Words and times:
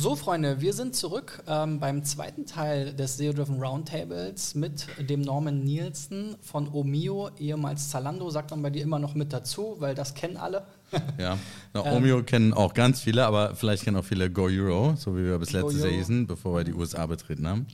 So, 0.00 0.14
Freunde, 0.14 0.60
wir 0.60 0.74
sind 0.74 0.94
zurück 0.94 1.42
ähm, 1.48 1.80
beim 1.80 2.04
zweiten 2.04 2.46
Teil 2.46 2.94
des 2.94 3.16
SEO-Driven 3.16 3.60
Roundtables 3.60 4.54
mit 4.54 4.86
dem 5.00 5.22
Norman 5.22 5.64
Nielsen 5.64 6.36
von 6.40 6.72
Omio, 6.72 7.30
ehemals 7.36 7.88
Zalando. 7.90 8.30
Sagt 8.30 8.52
man 8.52 8.62
bei 8.62 8.70
dir 8.70 8.84
immer 8.84 9.00
noch 9.00 9.16
mit 9.16 9.32
dazu, 9.32 9.74
weil 9.80 9.96
das 9.96 10.14
kennen 10.14 10.36
alle. 10.36 10.68
ja, 11.18 11.36
Na, 11.74 11.84
Omio 11.96 12.18
ähm, 12.18 12.26
kennen 12.26 12.52
auch 12.54 12.74
ganz 12.74 13.00
viele, 13.00 13.26
aber 13.26 13.56
vielleicht 13.56 13.82
kennen 13.82 13.96
auch 13.96 14.04
viele 14.04 14.30
Go 14.30 14.44
Euro, 14.44 14.94
so 14.94 15.16
wie 15.16 15.24
wir 15.24 15.36
bis 15.36 15.50
letztes 15.50 15.82
Jahr 15.82 15.90
hießen, 15.90 16.28
bevor 16.28 16.58
wir 16.58 16.62
die 16.62 16.74
USA 16.74 17.04
betreten 17.04 17.48
haben 17.48 17.66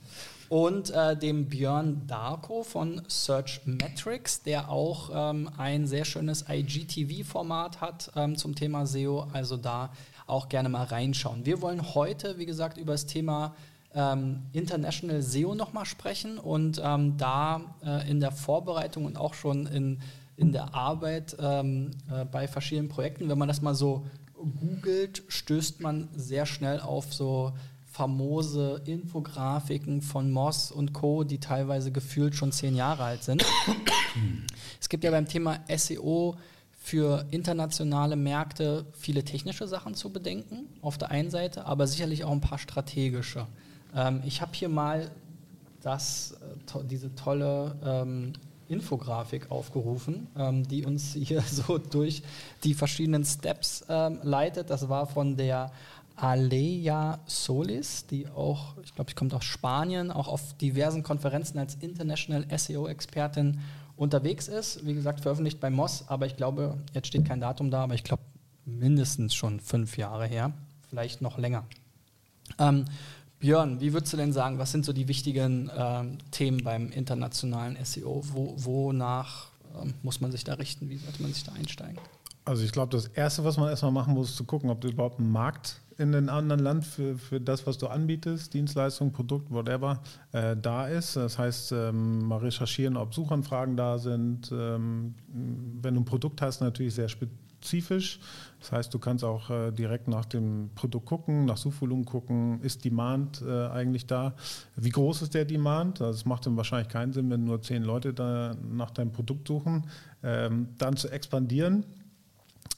und 0.49 0.91
äh, 0.91 1.17
dem 1.17 1.47
Björn 1.49 2.05
Darko 2.07 2.63
von 2.63 3.01
Search 3.07 3.61
Metrics, 3.65 4.43
der 4.43 4.69
auch 4.69 5.09
ähm, 5.13 5.49
ein 5.57 5.87
sehr 5.87 6.05
schönes 6.05 6.45
IGTV-Format 6.47 7.81
hat 7.81 8.11
ähm, 8.15 8.35
zum 8.35 8.55
Thema 8.55 8.85
SEO. 8.85 9.27
Also 9.33 9.57
da 9.57 9.91
auch 10.27 10.49
gerne 10.49 10.69
mal 10.69 10.83
reinschauen. 10.83 11.45
Wir 11.45 11.61
wollen 11.61 11.95
heute, 11.95 12.37
wie 12.37 12.45
gesagt, 12.45 12.77
über 12.77 12.93
das 12.93 13.05
Thema 13.05 13.55
ähm, 13.93 14.43
International 14.51 15.21
SEO 15.21 15.55
nochmal 15.55 15.85
sprechen 15.85 16.37
und 16.37 16.81
ähm, 16.83 17.17
da 17.17 17.61
äh, 17.83 18.09
in 18.09 18.19
der 18.19 18.31
Vorbereitung 18.31 19.05
und 19.05 19.17
auch 19.17 19.33
schon 19.33 19.67
in, 19.67 19.99
in 20.35 20.51
der 20.51 20.75
Arbeit 20.75 21.35
ähm, 21.39 21.91
äh, 22.11 22.25
bei 22.25 22.47
verschiedenen 22.47 22.89
Projekten, 22.89 23.29
wenn 23.29 23.37
man 23.37 23.47
das 23.47 23.61
mal 23.61 23.75
so 23.75 24.05
googelt, 24.59 25.23
stößt 25.27 25.81
man 25.81 26.09
sehr 26.13 26.45
schnell 26.45 26.81
auf 26.81 27.13
so 27.13 27.53
famose 27.85 28.81
Infografiken 28.85 30.01
von 30.01 30.29
Moss 30.29 30.71
und 30.71 30.91
Co., 30.91 31.23
die 31.23 31.39
teilweise 31.39 31.93
gefühlt 31.93 32.35
schon 32.35 32.51
zehn 32.51 32.75
Jahre 32.75 33.03
alt 33.03 33.23
sind. 33.23 33.45
es 34.81 34.89
gibt 34.89 35.05
ja 35.05 35.11
beim 35.11 35.27
Thema 35.27 35.59
SEO 35.73 36.35
für 36.85 37.25
internationale 37.31 38.15
Märkte 38.15 38.85
viele 38.93 39.23
technische 39.23 39.67
Sachen 39.67 39.95
zu 39.95 40.11
bedenken, 40.11 40.67
auf 40.83 40.99
der 40.99 41.09
einen 41.09 41.31
Seite, 41.31 41.65
aber 41.65 41.87
sicherlich 41.87 42.23
auch 42.23 42.31
ein 42.31 42.41
paar 42.41 42.59
strategische. 42.59 43.47
Ähm, 43.95 44.21
ich 44.23 44.39
habe 44.39 44.51
hier 44.53 44.69
mal 44.69 45.09
das, 45.81 46.33
äh, 46.33 46.63
to 46.67 46.83
diese 46.83 47.15
tolle 47.15 47.75
ähm, 47.83 48.33
Infografik 48.67 49.49
aufgerufen, 49.49 50.27
ähm, 50.37 50.67
die 50.67 50.85
uns 50.85 51.15
hier 51.15 51.41
so 51.51 51.79
durch 51.79 52.21
die 52.63 52.75
verschiedenen 52.75 53.25
Steps 53.25 53.83
ähm, 53.89 54.19
leitet. 54.21 54.69
Das 54.69 54.87
war 54.87 55.07
von 55.07 55.37
der 55.37 55.71
Aleja 56.15 57.17
Solis, 57.25 58.05
die 58.05 58.27
auch, 58.27 58.75
ich 58.83 58.93
glaube, 58.93 59.09
sie 59.09 59.15
kommt 59.15 59.33
aus 59.33 59.43
Spanien, 59.43 60.11
auch 60.11 60.27
auf 60.27 60.53
diversen 60.57 61.01
Konferenzen 61.01 61.57
als 61.57 61.73
International 61.81 62.45
SEO-Expertin 62.55 63.59
unterwegs 63.97 64.47
ist. 64.47 64.85
Wie 64.85 64.93
gesagt, 64.93 65.21
veröffentlicht 65.21 65.59
bei 65.59 65.69
Moss, 65.69 66.05
aber 66.07 66.25
ich 66.25 66.35
glaube, 66.35 66.77
jetzt 66.93 67.07
steht 67.07 67.25
kein 67.25 67.39
Datum 67.39 67.71
da, 67.71 67.83
aber 67.83 67.93
ich 67.93 68.03
glaube, 68.03 68.23
mindestens 68.65 69.35
schon 69.35 69.59
fünf 69.59 69.97
Jahre 69.97 70.25
her, 70.25 70.53
vielleicht 70.89 71.21
noch 71.21 71.37
länger. 71.37 71.65
Ähm, 72.59 72.85
Björn, 73.39 73.79
wie 73.79 73.93
würdest 73.93 74.13
du 74.13 74.17
denn 74.17 74.33
sagen, 74.33 74.57
was 74.57 74.71
sind 74.71 74.85
so 74.85 74.93
die 74.93 75.07
wichtigen 75.07 75.69
ähm, 75.75 76.17
Themen 76.31 76.63
beim 76.63 76.91
internationalen 76.91 77.77
SEO? 77.83 78.21
Wo, 78.31 78.55
wonach 78.57 79.47
ähm, 79.81 79.93
muss 80.03 80.21
man 80.21 80.31
sich 80.31 80.43
da 80.43 80.53
richten? 80.53 80.89
Wie 80.89 80.97
sollte 80.97 81.21
man 81.21 81.33
sich 81.33 81.43
da 81.43 81.51
einsteigen? 81.53 81.99
Also 82.45 82.63
ich 82.63 82.71
glaube, 82.71 82.91
das 82.91 83.07
Erste, 83.07 83.43
was 83.43 83.57
man 83.57 83.69
erstmal 83.69 83.91
machen 83.91 84.13
muss, 84.13 84.29
ist 84.29 84.37
zu 84.37 84.45
gucken, 84.45 84.69
ob 84.69 84.81
du 84.81 84.87
überhaupt 84.87 85.19
einen 85.19 85.31
Markt 85.31 85.81
in 85.97 86.13
einem 86.13 86.29
anderen 86.29 86.61
Land 86.61 86.85
für, 86.85 87.17
für 87.17 87.39
das, 87.39 87.65
was 87.65 87.77
du 87.77 87.87
anbietest, 87.87 88.53
Dienstleistung, 88.53 89.11
Produkt, 89.11 89.51
whatever, 89.51 90.01
äh, 90.33 90.55
da 90.57 90.87
ist. 90.87 91.15
Das 91.15 91.37
heißt, 91.37 91.71
ähm, 91.71 92.27
mal 92.27 92.37
recherchieren, 92.37 92.97
ob 92.97 93.13
Suchanfragen 93.13 93.77
da 93.77 93.97
sind. 93.97 94.51
Ähm, 94.51 95.15
wenn 95.27 95.93
du 95.93 96.01
ein 96.01 96.05
Produkt 96.05 96.41
hast, 96.41 96.59
natürlich 96.61 96.95
sehr 96.95 97.07
spezifisch. 97.07 98.19
Das 98.59 98.73
heißt, 98.73 98.93
du 98.93 98.99
kannst 98.99 99.23
auch 99.23 99.49
äh, 99.49 99.71
direkt 99.71 100.09
nach 100.09 100.25
dem 100.25 100.69
Produkt 100.75 101.05
gucken, 101.05 101.45
nach 101.45 101.57
Suchvolumen 101.57 102.03
gucken, 102.03 102.59
ist 102.61 102.83
Demand 102.83 103.41
äh, 103.41 103.67
eigentlich 103.67 104.05
da? 104.05 104.35
Wie 104.75 104.89
groß 104.89 105.21
ist 105.21 105.33
der 105.33 105.45
Demand? 105.45 106.01
Das 106.01 106.07
also 106.07 106.29
macht 106.29 106.45
dann 106.45 106.57
wahrscheinlich 106.57 106.89
keinen 106.89 107.13
Sinn, 107.13 107.29
wenn 107.29 107.45
nur 107.45 107.61
zehn 107.61 107.83
Leute 107.83 108.57
nach 108.69 108.91
deinem 108.91 109.13
Produkt 109.13 109.47
suchen. 109.47 109.85
Ähm, 110.23 110.69
dann 110.77 110.97
zu 110.97 111.09
expandieren 111.09 111.85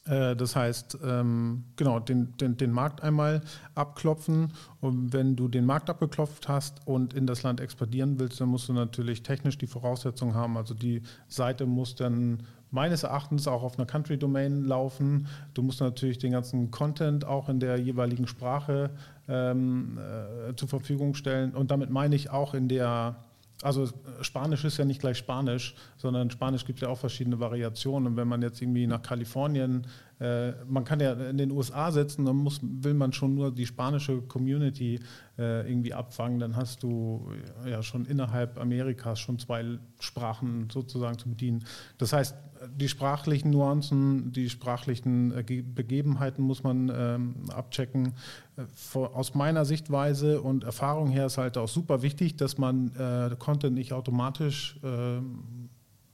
das 0.08 0.56
heißt, 0.56 0.98
ähm, 1.04 1.64
genau, 1.76 2.00
den, 2.00 2.36
den, 2.38 2.56
den 2.56 2.72
Markt 2.72 3.02
einmal 3.02 3.42
abklopfen. 3.74 4.52
Und 4.80 5.12
wenn 5.12 5.36
du 5.36 5.48
den 5.48 5.66
Markt 5.66 5.90
abgeklopft 5.90 6.48
hast 6.48 6.86
und 6.86 7.12
in 7.12 7.26
das 7.26 7.42
Land 7.42 7.60
expandieren 7.60 8.18
willst, 8.18 8.40
dann 8.40 8.48
musst 8.48 8.68
du 8.68 8.72
natürlich 8.72 9.22
technisch 9.22 9.58
die 9.58 9.66
Voraussetzungen 9.66 10.34
haben. 10.34 10.56
Also 10.56 10.74
die 10.74 11.02
Seite 11.28 11.66
muss 11.66 11.94
dann 11.94 12.42
meines 12.70 13.02
Erachtens 13.02 13.48
auch 13.48 13.62
auf 13.62 13.78
einer 13.78 13.86
Country-Domain 13.86 14.64
laufen. 14.64 15.26
Du 15.54 15.62
musst 15.62 15.80
natürlich 15.80 16.18
den 16.18 16.32
ganzen 16.32 16.70
Content 16.70 17.24
auch 17.24 17.48
in 17.48 17.60
der 17.60 17.78
jeweiligen 17.78 18.26
Sprache 18.26 18.90
ähm, 19.28 19.98
äh, 19.98 20.54
zur 20.54 20.68
Verfügung 20.68 21.14
stellen. 21.14 21.54
Und 21.54 21.70
damit 21.70 21.90
meine 21.90 22.14
ich 22.14 22.30
auch 22.30 22.54
in 22.54 22.68
der 22.68 23.16
also 23.62 23.84
äh, 23.84 23.88
Spanisch 24.22 24.64
ist 24.64 24.78
ja 24.78 24.84
nicht 24.84 25.00
gleich 25.00 25.18
Spanisch, 25.18 25.74
sondern 25.96 26.30
Spanisch 26.30 26.64
gibt 26.64 26.80
ja 26.80 26.88
auch 26.88 26.98
verschiedene 26.98 27.40
Variationen. 27.40 28.08
Und 28.08 28.16
wenn 28.16 28.28
man 28.28 28.42
jetzt 28.42 28.62
irgendwie 28.62 28.86
nach 28.86 29.02
Kalifornien, 29.02 29.86
äh, 30.20 30.52
man 30.66 30.84
kann 30.84 31.00
ja 31.00 31.12
in 31.12 31.38
den 31.38 31.50
USA 31.50 31.92
setzen, 31.92 32.24
dann 32.24 32.36
muss, 32.36 32.60
will 32.62 32.94
man 32.94 33.12
schon 33.12 33.34
nur 33.34 33.52
die 33.52 33.66
spanische 33.66 34.22
Community 34.22 35.00
äh, 35.38 35.68
irgendwie 35.68 35.94
abfangen, 35.94 36.38
dann 36.38 36.56
hast 36.56 36.82
du 36.82 37.30
ja 37.66 37.82
schon 37.82 38.04
innerhalb 38.04 38.58
Amerikas 38.58 39.20
schon 39.20 39.38
zwei 39.38 39.78
Sprachen 40.00 40.68
sozusagen 40.70 41.18
zu 41.18 41.28
bedienen. 41.28 41.64
Das 41.98 42.12
heißt, 42.12 42.34
die 42.76 42.88
sprachlichen 42.88 43.50
Nuancen, 43.50 44.32
die 44.32 44.50
sprachlichen 44.50 45.32
äh, 45.32 45.62
Begebenheiten 45.62 46.42
muss 46.42 46.62
man 46.62 46.90
ähm, 46.94 47.34
abchecken. 47.50 48.14
Äh, 48.56 48.98
aus 48.98 49.34
meiner 49.34 49.64
Sichtweise 49.64 50.40
und 50.40 50.64
Erfahrung 50.64 51.08
her 51.10 51.26
ist 51.26 51.38
halt 51.38 51.56
auch 51.56 51.68
super 51.68 52.02
wichtig, 52.02 52.36
dass 52.36 52.58
man 52.58 52.92
äh, 52.96 53.36
Content 53.38 53.74
nicht 53.74 53.92
automatisch 53.92 54.78
äh, 54.82 55.20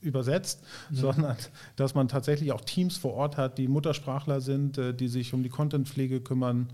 übersetzt, 0.05 0.63
mhm. 0.91 0.97
sondern 0.97 1.37
dass 1.77 1.95
man 1.95 2.09
tatsächlich 2.09 2.53
auch 2.53 2.61
Teams 2.61 2.97
vor 2.97 3.15
Ort 3.15 3.37
hat, 3.37 3.59
die 3.59 3.69
Muttersprachler 3.69 4.41
sind, 4.41 4.79
äh, 4.79 4.95
die 4.95 5.09
sich 5.09 5.35
um 5.35 5.43
die 5.43 5.49
Contentpflege 5.49 6.21
kümmern 6.21 6.69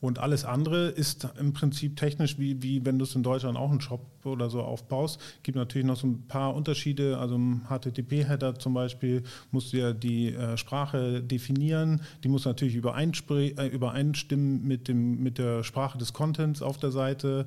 und 0.00 0.18
alles 0.18 0.46
andere 0.46 0.88
ist 0.88 1.28
im 1.38 1.52
Prinzip 1.52 1.96
technisch, 1.96 2.38
wie, 2.38 2.62
wie 2.62 2.84
wenn 2.86 2.98
du 2.98 3.04
es 3.04 3.14
in 3.14 3.22
Deutschland 3.22 3.58
auch 3.58 3.70
einen 3.70 3.82
Shop 3.82 4.06
oder 4.24 4.48
so 4.48 4.62
aufbaust. 4.62 5.20
Gibt 5.42 5.56
natürlich 5.56 5.86
noch 5.86 5.96
so 5.96 6.06
ein 6.06 6.26
paar 6.26 6.54
Unterschiede. 6.54 7.18
Also 7.18 7.34
im 7.34 7.62
HTTP-Header 7.68 8.58
zum 8.58 8.72
Beispiel 8.72 9.22
musst 9.50 9.74
du 9.74 9.76
ja 9.76 9.92
die 9.92 10.34
äh, 10.34 10.56
Sprache 10.56 11.22
definieren. 11.22 12.00
Die 12.24 12.28
muss 12.28 12.46
natürlich 12.46 12.76
äh, 12.76 13.66
übereinstimmen 13.66 14.66
mit, 14.66 14.88
dem, 14.88 15.22
mit 15.22 15.36
der 15.36 15.64
Sprache 15.64 15.98
des 15.98 16.14
Contents 16.14 16.62
auf 16.62 16.78
der 16.78 16.92
Seite. 16.92 17.46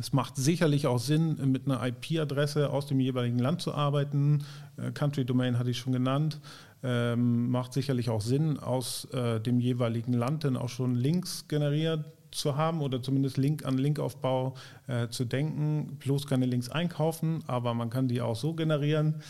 Es 0.00 0.12
macht 0.12 0.36
sicherlich 0.36 0.86
auch 0.86 0.98
Sinn, 0.98 1.36
mit 1.50 1.66
einer 1.66 1.84
IP-Adresse 1.86 2.70
aus 2.70 2.86
dem 2.86 3.00
jeweiligen 3.00 3.38
Land 3.38 3.60
zu 3.60 3.74
arbeiten. 3.74 4.44
Äh, 4.76 4.92
Country 4.92 5.24
Domain 5.24 5.58
hatte 5.58 5.70
ich 5.70 5.78
schon 5.78 5.92
genannt. 5.92 6.40
Ähm, 6.82 7.50
macht 7.50 7.72
sicherlich 7.72 8.10
auch 8.10 8.20
Sinn, 8.20 8.58
aus 8.58 9.04
äh, 9.12 9.40
dem 9.40 9.60
jeweiligen 9.60 10.14
Land 10.14 10.44
dann 10.44 10.56
auch 10.56 10.68
schon 10.68 10.94
Links 10.94 11.46
generiert 11.46 12.04
zu 12.32 12.56
haben 12.56 12.80
oder 12.80 13.02
zumindest 13.02 13.36
Link 13.36 13.64
an 13.64 13.78
Linkaufbau 13.78 14.54
äh, 14.88 15.08
zu 15.08 15.24
denken. 15.24 15.98
Bloß 15.98 16.26
keine 16.26 16.46
Links 16.46 16.68
einkaufen, 16.70 17.44
aber 17.46 17.74
man 17.74 17.90
kann 17.90 18.08
die 18.08 18.20
auch 18.20 18.36
so 18.36 18.54
generieren. 18.54 19.22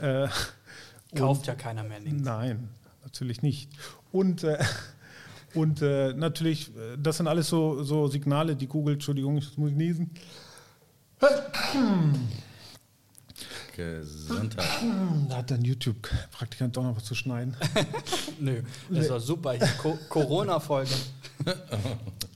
Äh, 0.00 0.28
Kauft 1.14 1.46
ja 1.46 1.54
keiner 1.54 1.84
mehr 1.84 2.00
Links. 2.00 2.22
Nein, 2.22 2.68
natürlich 3.02 3.42
nicht. 3.42 3.70
Und, 4.12 4.44
äh, 4.44 4.58
und 5.54 5.82
äh, 5.82 6.12
natürlich, 6.14 6.68
äh, 6.68 6.96
das 6.98 7.18
sind 7.18 7.26
alles 7.26 7.48
so, 7.48 7.82
so 7.82 8.06
Signale, 8.08 8.56
die 8.56 8.66
Google, 8.66 8.94
Entschuldigung, 8.94 9.38
ich 9.38 9.56
muss 9.56 9.72
niesen. 9.72 10.10
Gesundheit. 13.76 14.66
Da 15.28 15.36
hat 15.36 15.50
dein 15.50 15.62
YouTube-Praktikant 15.62 16.76
doch 16.76 16.82
noch 16.82 16.96
was 16.96 17.04
zu 17.04 17.14
schneiden. 17.14 17.56
Nö, 18.40 18.62
das 18.90 19.08
war 19.08 19.20
super. 19.20 19.54
Co 19.78 19.98
Corona-Folge. 20.08 20.90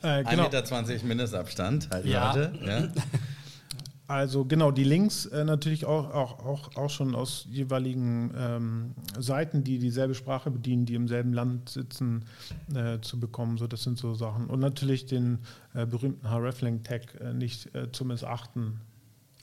äh, 0.02 0.24
genau. 0.24 0.48
1,20 0.48 0.92
Meter 0.92 1.06
Mindestabstand, 1.06 1.90
halt 1.90 2.06
ja. 2.06 2.34
Leute. 2.34 2.58
Ja. 2.64 2.88
Also 4.06 4.44
genau, 4.44 4.70
die 4.70 4.84
Links 4.84 5.24
äh, 5.26 5.44
natürlich 5.44 5.86
auch, 5.86 6.12
auch, 6.12 6.44
auch, 6.44 6.76
auch 6.76 6.90
schon 6.90 7.14
aus 7.14 7.46
jeweiligen 7.50 8.34
ähm, 8.36 8.94
Seiten, 9.18 9.64
die 9.64 9.78
dieselbe 9.78 10.14
Sprache 10.14 10.50
bedienen, 10.50 10.84
die 10.84 10.94
im 10.94 11.08
selben 11.08 11.32
Land 11.32 11.70
sitzen, 11.70 12.26
äh, 12.74 13.00
zu 13.00 13.18
bekommen. 13.18 13.56
So, 13.56 13.66
das 13.66 13.82
sind 13.82 13.96
so 13.96 14.14
Sachen. 14.14 14.46
Und 14.46 14.60
natürlich 14.60 15.06
den 15.06 15.38
äh, 15.72 15.86
berühmten 15.86 16.28
Hreflang-Tag 16.28 17.18
äh, 17.20 17.32
nicht 17.32 17.74
äh, 17.74 17.90
zu 17.92 18.04
missachten. 18.04 18.80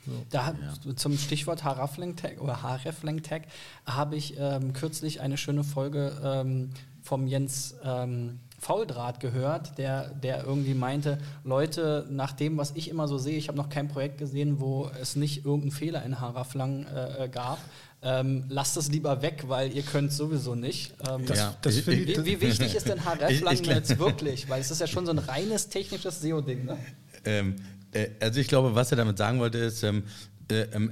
So. 0.05 0.11
Da 0.29 0.53
ja. 0.85 0.95
zum 0.95 1.17
Stichwort 1.17 1.63
Hreflang-Tag 1.63 2.39
oder 2.39 2.61
Hreflang-Tag 2.61 3.43
habe 3.87 4.15
ich 4.15 4.35
ähm, 4.37 4.73
kürzlich 4.73 5.21
eine 5.21 5.37
schöne 5.37 5.63
Folge 5.63 6.19
ähm, 6.23 6.69
vom 7.01 7.25
Jens 7.25 7.75
ähm, 7.83 8.39
Fauldraht 8.61 9.19
gehört, 9.19 9.79
der, 9.79 10.09
der 10.09 10.43
irgendwie 10.43 10.75
meinte, 10.75 11.17
Leute, 11.43 12.05
nach 12.11 12.31
dem, 12.31 12.57
was 12.57 12.73
ich 12.75 12.91
immer 12.91 13.07
so 13.07 13.17
sehe, 13.17 13.35
ich 13.35 13.47
habe 13.47 13.57
noch 13.57 13.69
kein 13.69 13.87
Projekt 13.87 14.19
gesehen, 14.19 14.59
wo 14.59 14.91
es 15.01 15.15
nicht 15.15 15.45
irgendeinen 15.45 15.71
Fehler 15.71 16.05
in 16.05 16.21
Haraflang 16.21 16.85
äh, 16.85 17.25
äh 17.25 17.27
gab. 17.27 17.57
Ähm, 18.03 18.45
lasst 18.49 18.77
es 18.77 18.91
lieber 18.91 19.23
weg, 19.23 19.45
weil 19.47 19.73
ihr 19.75 19.81
könnt 19.81 20.13
sowieso 20.13 20.53
nicht. 20.53 20.93
Ähm, 21.09 21.25
das, 21.25 21.37
ja. 21.39 21.55
das 21.63 21.87
wie, 21.87 22.07
wie, 22.07 22.25
wie, 22.25 22.41
wichtig 22.41 22.75
ist 22.75 22.87
denn 22.87 23.03
HRF-Lang 23.05 23.63
jetzt 23.63 23.97
wirklich? 23.97 24.47
Weil 24.47 24.61
es 24.61 24.69
ist 24.69 24.79
ja 24.79 24.85
schon 24.85 25.07
so 25.07 25.11
ein 25.11 25.19
reines 25.19 25.69
technisches 25.69 26.21
SEO-Ding. 26.21 26.65
Ne? 26.65 26.77
Ähm, 27.25 27.55
äh, 27.93 28.09
also 28.19 28.39
ich 28.39 28.47
glaube, 28.47 28.75
was 28.75 28.91
er 28.91 28.97
damit 28.97 29.17
sagen 29.17 29.39
wollte, 29.39 29.57
ist, 29.57 29.81
ähm, 29.81 29.97
äh, 29.97 29.99
ähm, 29.99 30.03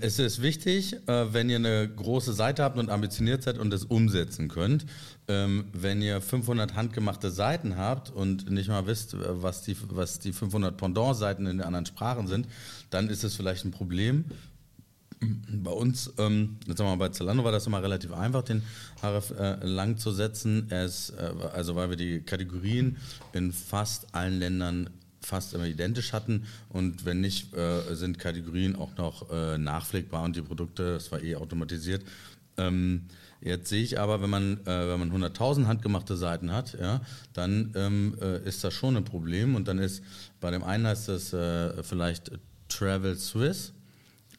es 0.01 0.19
ist 0.19 0.41
wichtig, 0.41 0.95
äh, 1.07 1.33
wenn 1.33 1.49
ihr 1.49 1.57
eine 1.57 1.87
große 1.87 2.33
Seite 2.33 2.63
habt 2.63 2.77
und 2.77 2.89
ambitioniert 2.89 3.43
seid 3.43 3.57
und 3.57 3.73
es 3.73 3.85
umsetzen 3.85 4.47
könnt. 4.47 4.85
Ähm, 5.27 5.65
wenn 5.73 6.01
ihr 6.01 6.21
500 6.21 6.75
handgemachte 6.75 7.29
Seiten 7.29 7.77
habt 7.77 8.09
und 8.09 8.49
nicht 8.49 8.69
mal 8.69 8.87
wisst, 8.87 9.15
was 9.17 9.61
die, 9.61 9.75
was 9.89 10.19
die 10.19 10.33
500 10.33 10.75
Pendant-Seiten 10.75 11.45
in 11.45 11.57
den 11.57 11.65
anderen 11.65 11.85
Sprachen 11.85 12.27
sind, 12.27 12.47
dann 12.89 13.09
ist 13.09 13.23
es 13.23 13.35
vielleicht 13.35 13.65
ein 13.65 13.71
Problem. 13.71 14.25
Bei 15.51 15.71
uns, 15.71 16.13
ähm, 16.17 16.57
jetzt 16.65 16.77
sagen 16.77 16.89
wir 16.89 16.95
mal, 16.95 17.09
bei 17.09 17.13
Zalando 17.13 17.43
war 17.43 17.51
das 17.51 17.67
immer 17.67 17.83
relativ 17.83 18.13
einfach, 18.13 18.43
den 18.43 18.63
Href 19.01 19.33
lang 19.61 19.97
zu 19.97 20.11
setzen. 20.11 20.71
Es, 20.71 21.11
also 21.11 21.75
weil 21.75 21.89
wir 21.89 21.97
die 21.97 22.21
Kategorien 22.21 22.95
in 23.33 23.51
fast 23.51 24.15
allen 24.15 24.39
Ländern 24.39 24.89
fast 25.21 25.53
immer 25.53 25.65
identisch 25.65 26.13
hatten. 26.13 26.45
Und 26.69 27.05
wenn 27.05 27.21
nicht, 27.21 27.53
äh, 27.53 27.95
sind 27.95 28.19
Kategorien 28.19 28.75
auch 28.75 28.95
noch 28.97 29.29
äh, 29.31 29.57
nachpflegbar 29.57 30.23
und 30.23 30.35
die 30.35 30.41
Produkte, 30.41 30.93
das 30.93 31.11
war 31.11 31.21
eh 31.21 31.35
automatisiert. 31.35 32.03
Ähm, 32.57 33.05
jetzt 33.41 33.69
sehe 33.69 33.83
ich 33.83 33.99
aber, 33.99 34.21
wenn 34.21 34.29
man, 34.29 34.59
äh, 34.65 34.97
man 34.97 35.11
100.000 35.11 35.67
handgemachte 35.67 36.17
Seiten 36.17 36.51
hat, 36.51 36.77
ja, 36.79 37.01
dann 37.33 37.73
ähm, 37.75 38.17
äh, 38.21 38.43
ist 38.47 38.63
das 38.63 38.73
schon 38.73 38.97
ein 38.97 39.05
Problem. 39.05 39.55
Und 39.55 39.67
dann 39.67 39.79
ist, 39.79 40.03
bei 40.41 40.51
dem 40.51 40.63
einen 40.63 40.87
heißt 40.87 41.07
das 41.07 41.33
äh, 41.33 41.83
vielleicht 41.83 42.31
Travel 42.67 43.15
Swiss 43.17 43.73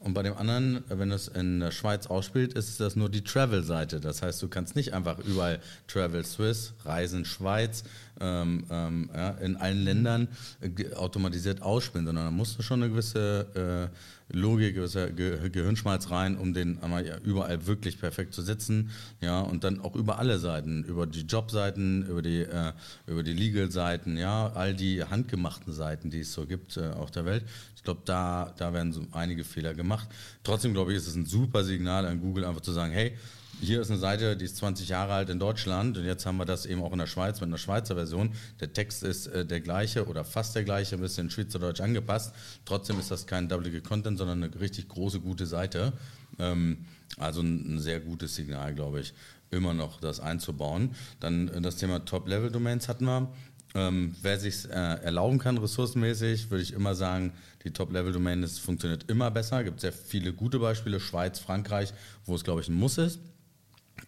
und 0.01 0.15
bei 0.15 0.23
dem 0.23 0.35
anderen, 0.35 0.83
wenn 0.89 1.13
es 1.13 1.29
in 1.29 1.61
der 1.61 1.73
Schweiz 1.73 2.07
ausspielt, 2.07 2.55
ist 2.55 2.81
das 2.81 2.97
nur 2.97 3.11
die 3.11 3.23
Travel-Seite. 3.23 4.01
Das 4.01 4.23
heißt, 4.23 4.41
du 4.41 4.49
kannst 4.49 4.75
nicht 4.75 4.95
einfach 4.95 5.19
überall 5.19 5.61
Travel 5.89 6.25
Swiss, 6.25 6.73
Reisen 6.87 7.27
Schweiz, 7.27 7.85
ähm, 8.19 8.65
ähm, 8.71 9.11
ja, 9.15 9.31
in 9.33 9.57
allen 9.57 9.85
Ländern 9.85 10.29
äh, 10.63 10.95
automatisiert 10.95 11.61
ausspielen, 11.61 12.07
sondern 12.07 12.25
da 12.25 12.31
musst 12.31 12.59
du 12.59 12.63
schon 12.63 12.83
eine 12.83 12.91
gewisse 12.91 13.91
äh, 13.91 13.95
Logik, 14.33 14.77
Gehirnschmalz 14.77 16.11
rein, 16.11 16.37
um 16.37 16.55
den 16.55 16.83
einmal 16.83 17.07
ja, 17.07 17.19
überall 17.19 17.67
wirklich 17.67 17.99
perfekt 17.99 18.35
zu 18.35 18.43
setzen. 18.43 18.91
Ja, 19.21 19.41
und 19.41 19.65
dann 19.65 19.81
auch 19.81 19.97
über 19.97 20.19
alle 20.19 20.39
Seiten, 20.39 20.85
über 20.85 21.07
die 21.07 21.23
Jobseiten, 21.23 22.07
über 22.07 22.23
die, 22.23 22.43
äh, 22.43 22.73
über 23.07 23.23
die 23.23 23.33
Legal-Seiten, 23.33 24.17
ja, 24.17 24.53
all 24.55 24.75
die 24.75 25.05
handgemachten 25.05 25.73
Seiten, 25.73 26.11
die 26.11 26.21
es 26.21 26.33
so 26.33 26.47
gibt 26.47 26.77
äh, 26.77 26.89
auf 26.91 27.11
der 27.11 27.25
Welt. 27.25 27.45
Ich 27.77 27.83
glaube, 27.83 28.03
da, 28.05 28.55
da 28.57 28.73
werden 28.73 28.93
so 28.93 29.07
einige 29.13 29.45
Fehler 29.45 29.75
gemacht. 29.75 30.09
Trotzdem 30.45 30.75
glaube 30.75 30.93
ich, 30.93 30.99
ist 30.99 31.07
es 31.07 31.17
ein 31.17 31.27
super 31.27 31.65
Signal 31.65 32.07
an 32.07 32.21
Google, 32.21 32.45
einfach 32.45 32.61
zu 32.61 32.73
sagen, 32.73 32.93
hey, 32.93 33.17
hier 33.61 33.81
ist 33.81 33.91
eine 33.91 33.99
Seite, 33.99 34.37
die 34.37 34.47
ist 34.47 34.57
20 34.57 34.89
Jahre 34.89 35.13
alt 35.13 35.29
in 35.29 35.39
Deutschland 35.39 35.99
und 35.99 36.05
jetzt 36.05 36.25
haben 36.25 36.39
wir 36.39 36.47
das 36.47 36.67
eben 36.67 36.83
auch 36.83 36.93
in 36.93 36.99
der 36.99 37.07
Schweiz 37.07 37.41
mit 37.41 37.49
einer 37.49 37.59
Schweizer 37.59 37.95
Version. 37.95 38.33
Der 38.61 38.73
Text 38.73 39.03
ist 39.03 39.27
äh, 39.27 39.45
der 39.45 39.61
gleiche 39.61 40.07
oder 40.07 40.25
fast 40.25 40.55
der 40.55 40.65
gleiche, 40.65 40.97
ein 40.97 41.01
bisschen 41.01 41.31
Schweizerdeutsch 41.31 41.81
angepasst. 41.81 42.35
Trotzdem 42.65 42.99
ist 42.99 43.11
das 43.11 43.27
kein 43.27 43.49
Duplicate 43.49 43.83
Content, 43.83 44.19
sondern 44.19 44.43
eine 44.43 44.61
richtig 44.61 44.89
große, 44.89 45.21
gute 45.21 45.47
Seite. 45.47 45.93
Ähm, 46.39 46.87
also 47.19 47.43
ein, 47.43 47.75
ein, 47.75 47.81
sehr 47.81 48.01
gutes 48.01 48.35
Signal, 48.35 48.75
glaube 48.75 49.01
ich, 49.01 49.13
immer 49.51 49.75
noch 49.75 50.01
das 50.01 50.21
einzubauen. 50.21 50.95
Dann 51.21 51.49
äh, 51.49 51.61
das 51.61 51.77
Thema 51.77 52.05
Top-Level-Domains 52.05 52.89
hatten 52.89 53.05
wir. 53.05 53.33
Ähm, 53.73 54.17
wer 54.23 54.39
sich 54.39 54.65
äh, 54.69 54.73
erlauben 54.73 55.39
kann, 55.39 55.57
ressourcenmäßig, 55.59 56.51
würde 56.51 56.63
ich 56.63 56.73
immer 56.73 56.97
sagen, 56.97 57.35
die 57.63 57.71
Top-Level-Domain 57.71 58.45
funktioniert 58.49 59.09
immer 59.09 59.31
besser. 59.31 59.59
Es 59.59 59.65
gibt 59.65 59.81
sehr 59.81 59.93
viele 59.93 60.33
gute 60.33 60.59
Beispiele, 60.59 60.99
Schweiz, 60.99 61.39
Frankreich, 61.39 61.93
wo 62.25 62.35
es, 62.35 62.43
glaube 62.43 62.63
ich, 62.63 62.69
ein 62.69 62.75
Muss 62.75 62.99
ist. 62.99 63.21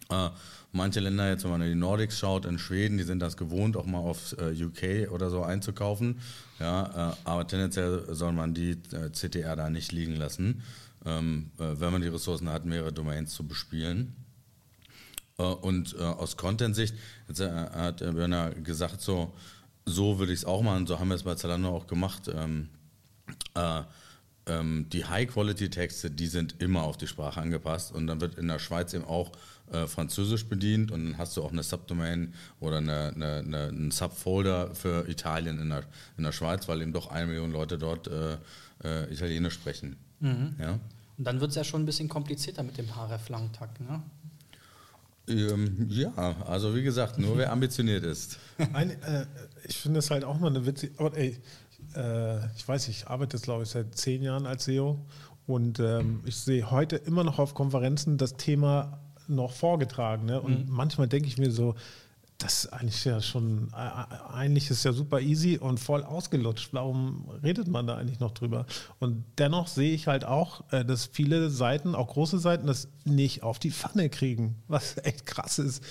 Äh, 0.09 0.29
manche 0.71 0.99
Länder, 0.99 1.29
jetzt 1.29 1.43
wenn 1.43 1.51
man 1.51 1.61
in 1.61 1.69
die 1.69 1.75
Nordics 1.75 2.17
schaut, 2.17 2.45
in 2.45 2.59
Schweden, 2.59 2.97
die 2.97 3.03
sind 3.03 3.19
das 3.19 3.37
gewohnt, 3.37 3.77
auch 3.77 3.85
mal 3.85 3.99
auf 3.99 4.35
äh, 4.39 4.63
UK 4.63 5.11
oder 5.11 5.29
so 5.29 5.43
einzukaufen. 5.43 6.19
Ja, 6.59 7.11
äh, 7.11 7.15
aber 7.23 7.47
tendenziell 7.47 8.05
soll 8.13 8.31
man 8.31 8.53
die 8.53 8.77
CTR 9.11 9.55
da 9.55 9.69
nicht 9.69 9.91
liegen 9.91 10.15
lassen, 10.15 10.63
ähm, 11.05 11.51
äh, 11.57 11.79
wenn 11.79 11.91
man 11.91 12.01
die 12.01 12.07
Ressourcen 12.07 12.49
hat, 12.49 12.65
mehrere 12.65 12.93
Domains 12.93 13.33
zu 13.33 13.47
bespielen. 13.47 14.15
Und 15.35 15.97
aus 15.97 16.37
Content-Sicht, 16.37 16.93
hat 17.27 17.97
Björner 17.97 18.51
gesagt, 18.51 19.01
so, 19.01 19.33
so 19.83 20.19
würde 20.19 20.31
ich 20.31 20.39
es 20.39 20.45
auch 20.45 20.61
machen, 20.61 20.85
so 20.85 20.99
haben 20.99 21.07
wir 21.07 21.15
es 21.15 21.23
bei 21.23 21.33
Zalando 21.33 21.69
auch 21.69 21.87
gemacht. 21.87 22.29
Ähm, 24.45 24.87
die 24.91 25.05
High-Quality-Texte, 25.05 26.11
die 26.11 26.27
sind 26.27 26.61
immer 26.61 26.83
auf 26.83 26.97
die 26.97 27.07
Sprache 27.07 27.39
angepasst 27.39 27.93
und 27.93 28.07
dann 28.07 28.19
wird 28.19 28.37
in 28.37 28.47
der 28.47 28.59
Schweiz 28.59 28.93
eben 28.93 29.05
auch 29.05 29.31
äh, 29.71 29.87
Französisch 29.87 30.45
bedient 30.45 30.91
und 30.91 31.05
dann 31.05 31.17
hast 31.17 31.37
du 31.37 31.43
auch 31.43 31.51
eine 31.51 31.63
Subdomain 31.63 32.33
oder 32.59 32.77
eine, 32.77 33.13
eine, 33.15 33.37
eine, 33.37 33.67
einen 33.67 33.91
Subfolder 33.91 34.75
für 34.75 35.07
Italien 35.07 35.59
in 35.59 35.69
der, 35.69 35.83
in 36.17 36.25
der 36.25 36.33
Schweiz, 36.33 36.67
weil 36.67 36.81
eben 36.81 36.91
doch 36.91 37.09
eine 37.09 37.27
Million 37.27 37.51
Leute 37.51 37.77
dort 37.77 38.07
äh, 38.07 38.37
äh, 38.83 39.11
Italienisch 39.13 39.53
sprechen. 39.53 39.95
Mhm. 40.19 40.55
Ja? 40.59 40.79
Und 41.17 41.25
dann 41.25 41.39
wird 41.39 41.51
es 41.51 41.55
ja 41.55 41.63
schon 41.63 41.83
ein 41.83 41.85
bisschen 41.85 42.09
komplizierter 42.09 42.63
mit 42.63 42.77
dem 42.77 42.87
href-Langtakt, 42.87 43.79
ne? 43.79 44.03
Ähm, 45.25 45.87
ja, 45.89 46.11
also 46.45 46.75
wie 46.75 46.83
gesagt, 46.83 47.17
nur 47.17 47.37
wer 47.37 47.51
ambitioniert 47.53 48.03
ist. 48.03 48.39
Ein, 48.73 48.89
äh, 49.03 49.25
ich 49.63 49.77
finde 49.77 49.99
es 49.99 50.11
halt 50.11 50.25
auch 50.25 50.37
mal 50.37 50.47
eine 50.47 50.65
witzige, 50.65 50.99
aber 50.99 51.15
ey, 51.17 51.39
äh, 51.95 52.45
ich 52.55 52.67
weiß, 52.67 52.87
ich 52.87 53.07
arbeite 53.07 53.37
jetzt 53.37 53.43
glaube 53.43 53.63
ich 53.63 53.69
seit 53.69 53.95
zehn 53.95 54.21
Jahren 54.21 54.45
als 54.45 54.65
SEO 54.65 54.99
und 55.45 55.79
ähm, 55.79 56.21
ich 56.25 56.37
sehe 56.37 56.71
heute 56.71 56.95
immer 56.95 57.23
noch 57.23 57.39
auf 57.39 57.53
Konferenzen 57.53 58.17
das 58.17 58.35
Thema 58.35 58.99
noch 59.27 59.51
vorgetragen. 59.51 60.25
Ne? 60.25 60.41
Und 60.41 60.67
mhm. 60.67 60.73
manchmal 60.73 61.07
denke 61.07 61.27
ich 61.27 61.37
mir 61.37 61.51
so, 61.51 61.75
das 62.37 62.65
ist 62.65 62.73
eigentlich 62.73 63.05
ja 63.05 63.21
schon, 63.21 63.69
äh, 63.73 64.33
eigentlich 64.33 64.69
ist 64.69 64.83
ja 64.83 64.91
super 64.91 65.21
easy 65.21 65.57
und 65.57 65.79
voll 65.79 66.03
ausgelutscht. 66.03 66.69
Warum 66.73 67.29
redet 67.43 67.67
man 67.67 67.87
da 67.87 67.95
eigentlich 67.95 68.19
noch 68.19 68.31
drüber? 68.31 68.65
Und 68.99 69.23
dennoch 69.37 69.67
sehe 69.67 69.93
ich 69.93 70.07
halt 70.07 70.25
auch, 70.25 70.63
äh, 70.71 70.83
dass 70.83 71.05
viele 71.05 71.49
Seiten, 71.49 71.95
auch 71.95 72.09
große 72.09 72.39
Seiten, 72.39 72.67
das 72.67 72.89
nicht 73.05 73.43
auf 73.43 73.59
die 73.59 73.71
Pfanne 73.71 74.09
kriegen, 74.09 74.55
was 74.67 74.97
echt 75.03 75.25
krass 75.25 75.59
ist. 75.59 75.83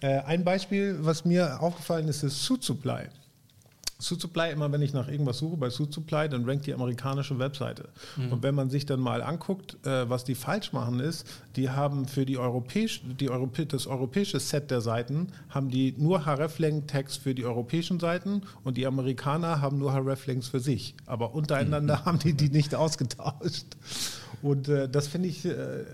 Äh, 0.00 0.20
ein 0.20 0.44
Beispiel, 0.44 0.98
was 1.00 1.24
mir 1.24 1.60
aufgefallen 1.60 2.08
ist, 2.08 2.22
ist 2.22 2.42
Suit 2.42 2.62
Supply. 2.62 3.08
Suit 3.98 4.20
Supply, 4.20 4.50
immer 4.50 4.70
wenn 4.72 4.82
ich 4.82 4.92
nach 4.92 5.08
irgendwas 5.08 5.38
suche 5.38 5.56
bei 5.56 5.70
Suit 5.70 5.92
Supply, 5.92 6.28
dann 6.28 6.44
rankt 6.44 6.66
die 6.66 6.74
amerikanische 6.74 7.38
Webseite. 7.38 7.88
Mhm. 8.16 8.32
Und 8.32 8.42
wenn 8.42 8.54
man 8.54 8.68
sich 8.68 8.86
dann 8.86 9.00
mal 9.00 9.22
anguckt, 9.22 9.76
äh, 9.86 10.08
was 10.08 10.24
die 10.24 10.34
falsch 10.34 10.72
machen 10.72 11.00
ist, 11.00 11.26
die 11.56 11.70
haben 11.70 12.06
für 12.06 12.26
die 12.26 12.36
europäisch, 12.36 13.02
die 13.20 13.30
Europä 13.30 13.64
das 13.64 13.86
europäische 13.86 14.40
Set 14.40 14.70
der 14.70 14.80
Seiten, 14.80 15.28
haben 15.48 15.70
die 15.70 15.94
nur 15.96 16.26
href-Link-Tags 16.26 17.16
für 17.16 17.34
die 17.34 17.44
europäischen 17.44 18.00
Seiten 18.00 18.42
und 18.64 18.76
die 18.76 18.86
Amerikaner 18.86 19.60
haben 19.60 19.78
nur 19.78 19.92
href-Links 19.92 20.48
für 20.48 20.60
sich. 20.60 20.94
Aber 21.06 21.34
untereinander 21.34 21.98
mhm. 22.00 22.04
haben 22.04 22.18
die 22.18 22.34
die 22.34 22.50
nicht 22.50 22.74
ausgetauscht. 22.74 23.66
Und 24.42 24.68
äh, 24.68 24.88
das 24.88 25.06
finde 25.06 25.28
ich, 25.28 25.44
äh, 25.44 25.84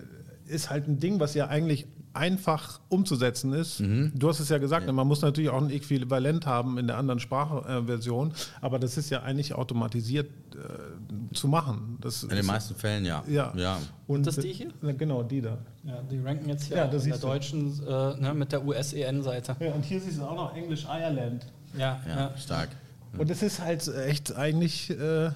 ist 0.46 0.70
halt 0.70 0.88
ein 0.88 0.98
Ding, 0.98 1.20
was 1.20 1.34
ja 1.34 1.48
eigentlich 1.48 1.86
einfach 2.12 2.80
umzusetzen 2.88 3.52
ist. 3.52 3.80
Mhm. 3.80 4.12
Du 4.14 4.28
hast 4.28 4.40
es 4.40 4.48
ja 4.48 4.58
gesagt, 4.58 4.86
ja. 4.86 4.92
man 4.92 5.06
muss 5.06 5.22
natürlich 5.22 5.50
auch 5.50 5.62
ein 5.62 5.70
Äquivalent 5.70 6.46
haben 6.46 6.78
in 6.78 6.86
der 6.86 6.96
anderen 6.96 7.20
Sprachversion, 7.20 8.32
aber 8.60 8.78
das 8.78 8.96
ist 8.96 9.10
ja 9.10 9.22
eigentlich 9.22 9.54
automatisiert 9.54 10.28
äh, 10.54 11.34
zu 11.34 11.48
machen. 11.48 11.98
Das 12.00 12.24
in 12.24 12.30
den 12.30 12.46
meisten 12.46 12.74
Fällen 12.74 13.04
ja. 13.04 13.22
Ja. 13.28 13.52
ja. 13.56 13.78
Und 14.06 14.26
das 14.26 14.36
die 14.36 14.52
hier? 14.52 14.68
Genau, 14.98 15.22
die 15.22 15.40
da. 15.40 15.58
Ja, 15.84 16.02
die 16.10 16.18
ranken 16.18 16.48
jetzt 16.48 16.64
hier 16.64 16.78
ja, 16.78 16.84
in 16.84 16.90
der 17.00 17.18
deutschen 17.18 17.86
äh, 17.86 18.16
ne, 18.20 18.34
mit 18.34 18.52
der 18.52 18.64
US-EN-Seite. 18.64 19.56
Ja, 19.60 19.72
und 19.72 19.84
hier 19.84 20.00
siehst 20.00 20.18
du 20.18 20.24
auch 20.24 20.36
noch 20.36 20.56
Englisch 20.56 20.84
Ireland. 20.84 21.46
Ja, 21.78 22.00
ja, 22.06 22.16
ja. 22.16 22.36
stark. 22.36 22.70
Und 23.16 23.30
es 23.30 23.42
ist 23.42 23.60
halt 23.60 23.86
echt 23.88 24.36
eigentlich, 24.36 24.90
äh, 24.90 25.26
äh, 25.26 25.32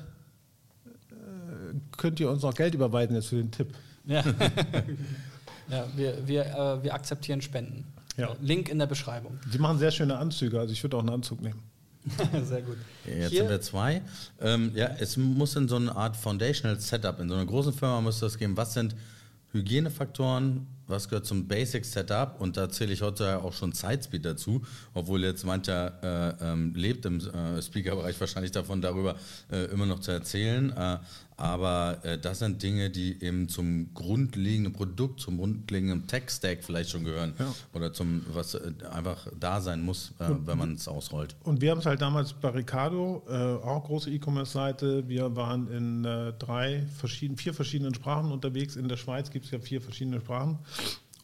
könnt 1.96 2.20
ihr 2.20 2.30
uns 2.30 2.42
noch 2.42 2.54
Geld 2.54 2.74
überweisen 2.74 3.14
jetzt 3.14 3.28
für 3.28 3.36
den 3.36 3.50
Tipp. 3.50 3.74
Ja. 4.06 4.22
Ja, 5.68 5.87
wir, 5.97 6.26
wir, 6.26 6.47
äh, 6.47 6.83
wir 6.83 6.94
akzeptieren 6.94 7.40
Spenden. 7.40 7.85
Ja. 8.16 8.35
Link 8.40 8.68
in 8.68 8.78
der 8.78 8.87
Beschreibung. 8.87 9.38
Die 9.52 9.59
machen 9.59 9.78
sehr 9.78 9.90
schöne 9.90 10.16
Anzüge, 10.16 10.61
also 10.61 10.73
ich 10.73 10.83
würde 10.83 10.97
auch 10.97 11.00
einen 11.00 11.11
Anzug 11.11 11.40
nehmen. 11.42 11.62
sehr 12.44 12.62
gut. 12.62 12.76
Jetzt 13.06 13.30
Hier. 13.30 13.40
sind 13.40 13.49
wir 13.49 13.61
zwei. 13.61 14.02
Ähm, 14.40 14.73
ja, 14.75 14.90
es 14.99 15.16
muss 15.16 15.56
in 15.56 15.68
so 15.68 15.76
eine 15.76 15.94
Art 15.94 16.16
Foundational 16.16 16.78
Setup, 16.78 17.18
in 17.18 17.28
so 17.28 17.35
einer 17.35 17.47
großen 17.47 17.73
Firma 17.73 18.00
muss 18.00 18.21
das 18.21 18.37
geben. 18.37 18.56
Was 18.56 18.75
sind 18.75 18.94
Hygienefaktoren, 19.52 20.66
was 20.87 21.09
gehört 21.09 21.26
zum 21.26 21.49
Basic 21.49 21.85
Setup 21.85 22.40
und 22.40 22.56
da 22.56 22.68
zähle 22.68 22.92
ich 22.92 23.02
heute 23.02 23.42
auch 23.42 23.52
schon 23.52 23.73
Zeitspeed 23.73 24.25
dazu, 24.25 24.62
obwohl 24.92 25.23
jetzt 25.23 25.44
mancher 25.44 25.92
äh, 26.40 26.52
ähm, 26.52 26.75
lebt 26.75 27.06
im 27.06 27.21
äh, 27.21 27.62
Speaker-Bereich 27.62 28.21
wahrscheinlich 28.21 28.52
davon, 28.52 28.83
darüber 28.83 29.16
äh, 29.50 29.64
immer 29.66 29.87
noch 29.87 30.00
zu 30.00 30.11
erzählen. 30.11 30.73
Äh, 31.36 31.42
Aber 31.42 31.98
äh, 32.02 32.18
das 32.18 32.38
sind 32.38 32.62
Dinge, 32.62 32.90
die 32.90 33.22
eben 33.22 33.48
zum 33.48 33.92
grundlegenden 33.94 34.72
Produkt, 34.72 35.20
zum 35.20 35.38
grundlegenden 35.38 36.06
Tech-Stack 36.06 36.62
vielleicht 36.62 36.90
schon 36.90 37.04
gehören. 37.04 37.34
Ja. 37.38 37.54
Oder 37.72 37.92
zum, 37.92 38.24
was 38.32 38.54
äh, 38.54 38.72
einfach 38.90 39.26
da 39.38 39.60
sein 39.60 39.82
muss, 39.82 40.12
äh, 40.18 40.28
wenn 40.44 40.58
man 40.58 40.74
es 40.74 40.88
ausrollt. 40.88 41.36
Und 41.44 41.60
wir 41.60 41.70
haben 41.70 41.78
es 41.78 41.86
halt 41.86 42.00
damals 42.00 42.32
bei 42.32 42.50
Ricardo, 42.50 43.22
äh, 43.28 43.32
auch 43.32 43.84
große 43.84 44.10
E-Commerce-Seite. 44.10 45.08
Wir 45.08 45.34
waren 45.36 45.68
in 45.68 46.04
äh, 46.04 46.32
drei 46.38 46.86
verschiedenen, 46.98 47.36
vier 47.36 47.54
verschiedenen 47.54 47.94
Sprachen 47.94 48.30
unterwegs. 48.30 48.76
In 48.76 48.88
der 48.88 48.96
Schweiz 48.96 49.30
gibt 49.30 49.46
es 49.46 49.50
ja 49.50 49.58
vier 49.58 49.80
verschiedene 49.80 50.20
Sprachen. 50.20 50.58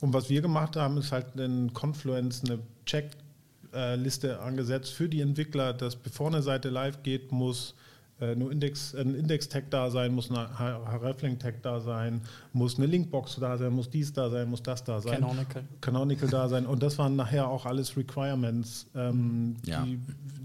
Und 0.00 0.14
was 0.14 0.30
wir 0.30 0.40
gemacht 0.40 0.76
haben, 0.76 0.96
ist 0.96 1.12
halt 1.12 1.36
ein 1.36 1.72
Confluence, 1.74 2.42
eine 2.44 2.58
Checkliste 2.86 4.40
angesetzt 4.40 4.92
für 4.92 5.08
die 5.08 5.20
Entwickler, 5.20 5.74
dass 5.74 5.94
bevor 5.94 6.28
eine 6.28 6.42
Seite 6.42 6.70
live 6.70 7.02
geht, 7.02 7.32
muss 7.32 7.72
äh, 7.72 7.89
nur 8.36 8.52
Index, 8.52 8.94
ein 8.94 9.14
Index-Tag 9.14 9.70
da 9.70 9.90
sein, 9.90 10.14
muss 10.14 10.30
ein 10.30 10.36
hreflang-Tag 10.36 11.62
da 11.62 11.80
sein, 11.80 12.20
muss 12.52 12.76
eine 12.76 12.86
Linkbox 12.86 13.36
da 13.40 13.56
sein, 13.56 13.72
muss 13.72 13.88
dies 13.88 14.12
da 14.12 14.28
sein, 14.28 14.48
muss 14.48 14.62
das 14.62 14.84
da 14.84 15.00
sein. 15.00 15.20
Canonical. 15.20 15.64
Canonical 15.80 16.28
da 16.28 16.48
sein. 16.48 16.66
Und 16.66 16.82
das 16.82 16.98
waren 16.98 17.16
nachher 17.16 17.48
auch 17.48 17.66
alles 17.66 17.96
Requirements, 17.96 18.86
ähm, 18.94 19.56
ja. 19.64 19.82
die, 19.84 19.98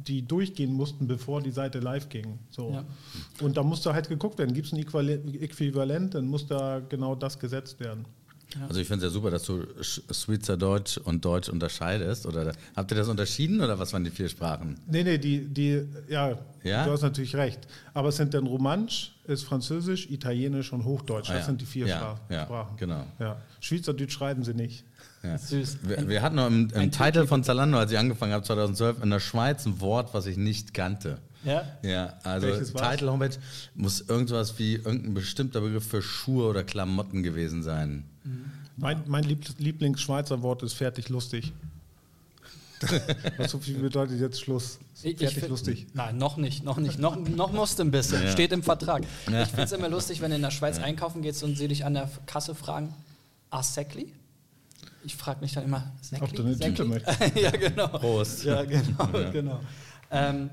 die, 0.07 0.21
durchgehen 0.21 0.73
mussten, 0.73 1.07
bevor 1.07 1.41
die 1.41 1.51
Seite 1.51 1.79
live 1.79 2.09
ging. 2.09 2.39
So. 2.49 2.71
Ja. 2.71 2.85
Und 3.41 3.57
da 3.57 3.63
musste 3.63 3.93
halt 3.93 4.07
geguckt 4.07 4.37
werden, 4.37 4.53
gibt 4.53 4.67
es 4.67 4.73
ein 4.73 4.79
Äquivalent, 4.79 6.15
dann 6.15 6.27
muss 6.27 6.47
da 6.47 6.79
genau 6.79 7.15
das 7.15 7.39
gesetzt 7.39 7.79
werden. 7.79 8.05
Also 8.67 8.79
ich 8.79 8.87
finde 8.87 9.05
es 9.05 9.11
ja 9.11 9.13
super, 9.13 9.31
dass 9.31 9.43
du 9.43 9.65
Schweizer 9.81 10.55
Deutsch 10.55 10.97
und 10.97 11.25
Deutsch 11.25 11.49
unterscheidest. 11.49 12.25
Oder 12.25 12.53
habt 12.75 12.91
ihr 12.91 12.97
das 12.97 13.07
unterschieden 13.07 13.61
oder 13.61 13.77
was 13.77 13.91
waren 13.93 14.03
die 14.03 14.11
vier 14.11 14.29
Sprachen? 14.29 14.79
Nee, 14.87 15.03
nee, 15.03 15.17
die, 15.17 15.45
die 15.45 15.85
ja, 16.07 16.37
ja? 16.63 16.85
du 16.85 16.91
hast 16.91 17.01
natürlich 17.01 17.35
recht. 17.35 17.67
Aber 17.93 18.09
es 18.09 18.17
sind 18.17 18.33
dann 18.33 18.47
Romansch, 18.47 19.13
ist 19.25 19.43
Französisch, 19.43 20.09
Italienisch 20.09 20.71
und 20.71 20.85
Hochdeutsch. 20.85 21.29
Ah, 21.29 21.33
das 21.33 21.41
ja. 21.41 21.45
sind 21.47 21.61
die 21.61 21.65
vier 21.65 21.87
ja, 21.87 22.17
Sprachen. 22.29 22.77
genau. 22.77 23.05
Ja. 23.19 23.41
Schweizerdeutsch 23.59 24.13
schreiben 24.13 24.43
sie 24.43 24.53
nicht. 24.53 24.85
Ja. 25.23 25.37
Süß. 25.37 25.79
Wir, 25.83 26.07
wir, 26.07 26.21
hatten 26.21 26.35
noch 26.35 26.47
im, 26.47 26.69
im 26.73 26.91
Titel 26.91 27.27
von 27.27 27.43
Zalando, 27.43 27.77
als 27.77 27.91
ich 27.91 27.97
angefangen 27.97 28.33
habe, 28.33 28.43
2012, 28.43 29.03
in 29.03 29.09
der 29.09 29.19
Schweiz 29.19 29.65
ein 29.65 29.81
Wort, 29.81 30.13
was 30.13 30.27
ich 30.27 30.37
nicht 30.37 30.73
kannte. 30.73 31.19
Ja? 31.43 31.63
Ja, 31.83 32.13
also 32.23 32.47
Title 32.47 33.11
Homepage 33.11 33.35
muss 33.75 34.01
irgendwas 34.01 34.57
wie 34.57 34.75
irgendein 34.75 35.13
bestimmter 35.13 35.61
Begriff 35.61 35.87
für 35.87 36.01
Schuhe 36.01 36.47
oder 36.47 36.63
Klamotten 36.63 37.21
gewesen 37.21 37.61
sein. 37.61 38.05
Mhm. 38.25 38.51
Mein, 38.77 39.03
mein 39.07 39.23
Lieblingsschweizer 39.23 40.41
Wort 40.41 40.63
ist 40.63 40.73
fertig 40.73 41.09
lustig. 41.09 41.53
Was 43.37 43.51
so 43.51 43.59
viel 43.59 43.77
bedeutet 43.77 44.19
jetzt 44.19 44.41
Schluss? 44.41 44.79
Fertig 44.95 45.37
ich 45.37 45.47
lustig. 45.47 45.87
Nein, 45.93 46.17
noch 46.17 46.35
nicht, 46.35 46.63
noch 46.63 46.77
nicht. 46.77 46.99
Noch, 46.99 47.17
noch 47.17 47.53
musst 47.53 47.79
du 47.79 47.83
ein 47.83 47.91
bisschen. 47.91 48.21
Ja. 48.21 48.31
Steht 48.31 48.51
im 48.51 48.63
Vertrag. 48.63 49.03
Ja. 49.31 49.43
Ich 49.43 49.49
finde 49.49 49.63
es 49.63 49.71
immer 49.71 49.87
lustig, 49.87 50.21
wenn 50.21 50.31
du 50.31 50.35
in 50.35 50.41
der 50.41 50.51
Schweiz 50.51 50.77
ja. 50.77 50.83
einkaufen 50.83 51.21
gehst 51.21 51.43
und 51.43 51.57
sie 51.57 51.67
dich 51.67 51.85
an 51.85 51.93
der 51.93 52.09
Kasse 52.25 52.53
fragen, 52.53 52.93
Asekli? 53.49 54.11
Ich 55.03 55.15
frage 55.15 55.39
mich 55.41 55.53
dann 55.53 55.65
immer, 55.65 55.93
Säckli? 56.01 56.27
Ob 56.27 56.33
du 56.33 56.43
eine 56.43 56.59
Tüte 56.59 56.83
möchtest. 56.83 57.35
ja, 57.35 57.51
genau. 57.51 57.87
Prost. 57.87 58.43
Ja, 58.43 58.63
genau, 58.63 59.07
genau. 59.31 59.59
Ähm, 60.11 60.49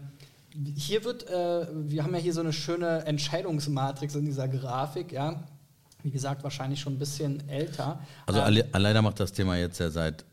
hier 0.77 1.03
wird, 1.05 1.29
äh, 1.29 1.67
wir 1.73 2.05
haben 2.05 2.15
ja 2.15 2.21
hier 2.21 2.35
so 2.35 2.41
eine 2.41 2.53
schöne 2.53 3.05
Entscheidungsmatrix 3.07 4.15
in 4.15 4.27
dieser 4.27 4.49
Grafik, 4.49 5.13
ja. 5.13 5.43
Wie 6.03 6.11
gesagt, 6.11 6.43
wahrscheinlich 6.43 6.81
schon 6.81 6.95
ein 6.95 6.99
bisschen 6.99 7.49
älter. 7.49 8.01
Also 8.27 8.41
ähm, 8.41 8.65
leider 8.73 9.03
macht 9.03 9.21
das 9.21 9.33
Thema 9.33 9.57
jetzt 9.57 9.79
ja 9.79 9.91
seit 9.91 10.25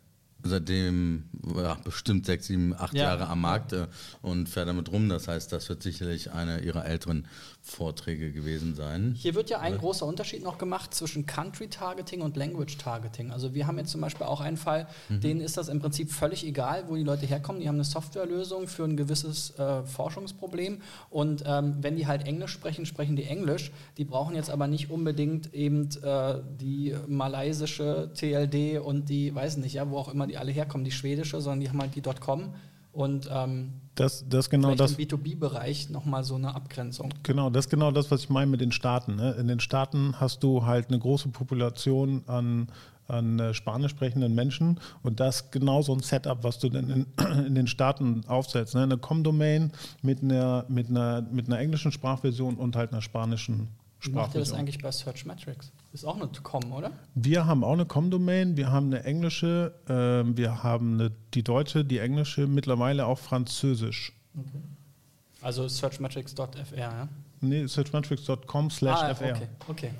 seitdem 0.43 1.25
ja, 1.55 1.75
bestimmt 1.83 2.25
sechs, 2.25 2.47
sieben, 2.47 2.73
acht 2.73 2.93
ja. 2.93 3.03
Jahre 3.03 3.27
am 3.27 3.41
Markt 3.41 3.73
äh, 3.73 3.87
und 4.21 4.47
fährt 4.47 4.67
damit 4.67 4.91
rum. 4.91 5.09
Das 5.09 5.27
heißt, 5.27 5.51
das 5.51 5.67
wird 5.69 5.83
sicherlich 5.83 6.31
eine 6.31 6.59
ihrer 6.59 6.85
älteren 6.85 7.27
Vorträge 7.61 8.31
gewesen 8.31 8.73
sein. 8.73 9.13
Hier 9.17 9.35
wird 9.35 9.49
ja 9.49 9.59
ein 9.59 9.73
ja. 9.73 9.79
großer 9.79 10.05
Unterschied 10.05 10.43
noch 10.43 10.57
gemacht 10.57 10.93
zwischen 10.93 11.25
Country 11.25 11.67
Targeting 11.67 12.21
und 12.21 12.37
Language 12.37 12.77
Targeting. 12.77 13.31
Also 13.31 13.53
wir 13.53 13.67
haben 13.67 13.77
jetzt 13.77 13.91
zum 13.91 14.01
Beispiel 14.01 14.25
auch 14.25 14.41
einen 14.41 14.57
Fall, 14.57 14.87
mhm. 15.09 15.21
denen 15.21 15.41
ist 15.41 15.57
das 15.57 15.67
im 15.67 15.79
Prinzip 15.79 16.11
völlig 16.11 16.45
egal, 16.45 16.85
wo 16.87 16.95
die 16.95 17.03
Leute 17.03 17.25
herkommen. 17.25 17.61
Die 17.61 17.67
haben 17.67 17.75
eine 17.75 17.83
Softwarelösung 17.83 18.67
für 18.67 18.85
ein 18.85 18.97
gewisses 18.97 19.57
äh, 19.59 19.83
Forschungsproblem 19.83 20.81
und 21.09 21.43
ähm, 21.45 21.75
wenn 21.81 21.95
die 21.95 22.07
halt 22.07 22.25
Englisch 22.25 22.51
sprechen, 22.51 22.85
sprechen 22.85 23.15
die 23.15 23.25
Englisch. 23.25 23.71
Die 23.97 24.05
brauchen 24.05 24.35
jetzt 24.35 24.49
aber 24.49 24.67
nicht 24.67 24.89
unbedingt 24.89 25.53
eben 25.53 25.89
äh, 26.01 26.41
die 26.59 26.95
malaysische 27.07 28.11
TLD 28.15 28.79
und 28.79 29.09
die, 29.09 29.33
weiß 29.35 29.57
nicht, 29.57 29.73
ja, 29.73 29.89
wo 29.89 29.97
auch 29.97 30.11
immer 30.11 30.27
die 30.27 30.37
alle 30.37 30.51
herkommen, 30.51 30.85
die 30.85 30.91
schwedische, 30.91 31.41
sondern 31.41 31.59
die 31.59 31.69
haben 31.69 31.79
halt 31.79 31.95
die 31.95 32.01
.com 32.01 32.53
und 32.99 33.29
ähm, 33.31 33.71
das, 33.95 34.25
das 34.27 34.49
genau 34.49 34.75
das 34.75 34.91
im 34.91 34.97
B2B-Bereich 34.97 35.89
nochmal 35.89 36.25
so 36.25 36.35
eine 36.35 36.53
Abgrenzung. 36.53 37.13
Genau, 37.23 37.49
das 37.49 37.65
ist 37.65 37.69
genau 37.69 37.91
das, 37.91 38.11
was 38.11 38.23
ich 38.23 38.29
meine 38.29 38.51
mit 38.51 38.59
den 38.59 38.73
Staaten. 38.73 39.15
Ne? 39.15 39.31
In 39.39 39.47
den 39.47 39.61
Staaten 39.61 40.19
hast 40.19 40.43
du 40.43 40.65
halt 40.65 40.89
eine 40.89 40.99
große 40.99 41.29
Population 41.29 42.23
an, 42.27 42.67
an 43.07 43.39
äh, 43.39 43.53
spanisch 43.53 43.91
sprechenden 43.91 44.35
Menschen 44.35 44.81
und 45.01 45.21
das 45.21 45.37
ist 45.37 45.51
genau 45.53 45.81
so 45.81 45.93
ein 45.93 46.01
Setup, 46.01 46.43
was 46.43 46.59
du 46.59 46.67
denn 46.67 46.89
in, 46.89 47.05
in 47.45 47.55
den 47.55 47.67
Staaten 47.67 48.23
aufsetzt. 48.27 48.75
Ne? 48.75 48.83
Eine 48.83 48.97
Com-Domain 48.97 49.71
mit 50.01 50.21
einer, 50.21 50.65
mit, 50.67 50.89
einer, 50.89 51.21
mit 51.21 51.47
einer 51.47 51.59
englischen 51.59 51.93
Sprachversion 51.93 52.55
und 52.55 52.75
halt 52.75 52.91
einer 52.91 53.01
spanischen 53.01 53.69
wie 54.01 54.11
macht 54.11 54.33
ihr 54.33 54.39
das 54.39 54.53
eigentlich 54.53 54.79
bei 54.81 54.91
Searchmetrics? 54.91 55.71
Ist 55.91 56.05
auch 56.05 56.15
eine 56.15 56.29
Com, 56.43 56.71
oder? 56.71 56.91
Wir 57.15 57.47
haben 57.47 57.63
auch 57.63 57.73
eine 57.73 57.85
Com-Domain, 57.85 58.57
wir 58.57 58.71
haben 58.71 58.87
eine 58.87 59.03
englische, 59.03 59.73
äh, 59.87 60.37
wir 60.37 60.61
haben 60.63 60.93
eine, 60.99 61.11
die 61.33 61.43
deutsche, 61.43 61.83
die 61.83 61.97
englische, 61.97 62.45
mittlerweile 62.45 63.07
auch 63.07 63.17
französisch. 63.17 64.13
Okay. 64.37 64.61
Also 65.41 65.67
searchmetrics.fr, 65.67 66.77
ja? 66.77 67.07
Nee, 67.41 67.65
searchmetrics.com 67.65 68.69
slash 68.69 68.99
ah, 69.01 69.15
fr. 69.15 69.23
Okay, 69.23 69.47
okay, 69.67 69.91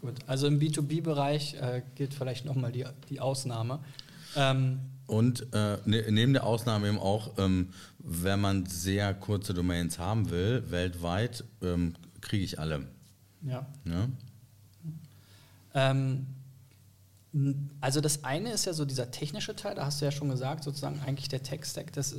gut. 0.00 0.14
Also 0.26 0.46
im 0.46 0.60
B2B-Bereich 0.60 1.54
äh, 1.54 1.82
gilt 1.96 2.14
vielleicht 2.14 2.44
nochmal 2.44 2.70
die, 2.70 2.84
die 3.08 3.18
Ausnahme. 3.18 3.80
Ähm, 4.36 4.80
und 5.06 5.48
äh, 5.52 5.78
ne, 5.84 6.04
neben 6.10 6.34
der 6.34 6.44
Ausnahme 6.44 6.88
eben 6.88 6.98
auch, 6.98 7.32
ähm, 7.38 7.70
wenn 7.98 8.40
man 8.40 8.66
sehr 8.66 9.12
kurze 9.14 9.54
Domains 9.54 9.98
haben 9.98 10.30
will, 10.30 10.70
weltweit, 10.70 11.44
ähm, 11.62 11.94
kriege 12.20 12.44
ich 12.44 12.60
alle. 12.60 12.86
Ja. 13.42 13.66
ja? 13.84 14.08
Ähm, 15.74 16.26
also 17.80 18.00
das 18.00 18.24
eine 18.24 18.50
ist 18.50 18.66
ja 18.66 18.74
so 18.74 18.84
dieser 18.84 19.10
technische 19.10 19.56
Teil, 19.56 19.74
da 19.74 19.86
hast 19.86 20.00
du 20.00 20.04
ja 20.04 20.10
schon 20.10 20.28
gesagt, 20.28 20.64
sozusagen 20.64 21.00
eigentlich 21.06 21.28
der 21.28 21.42
Tech-Stack, 21.42 21.92
das 21.92 22.14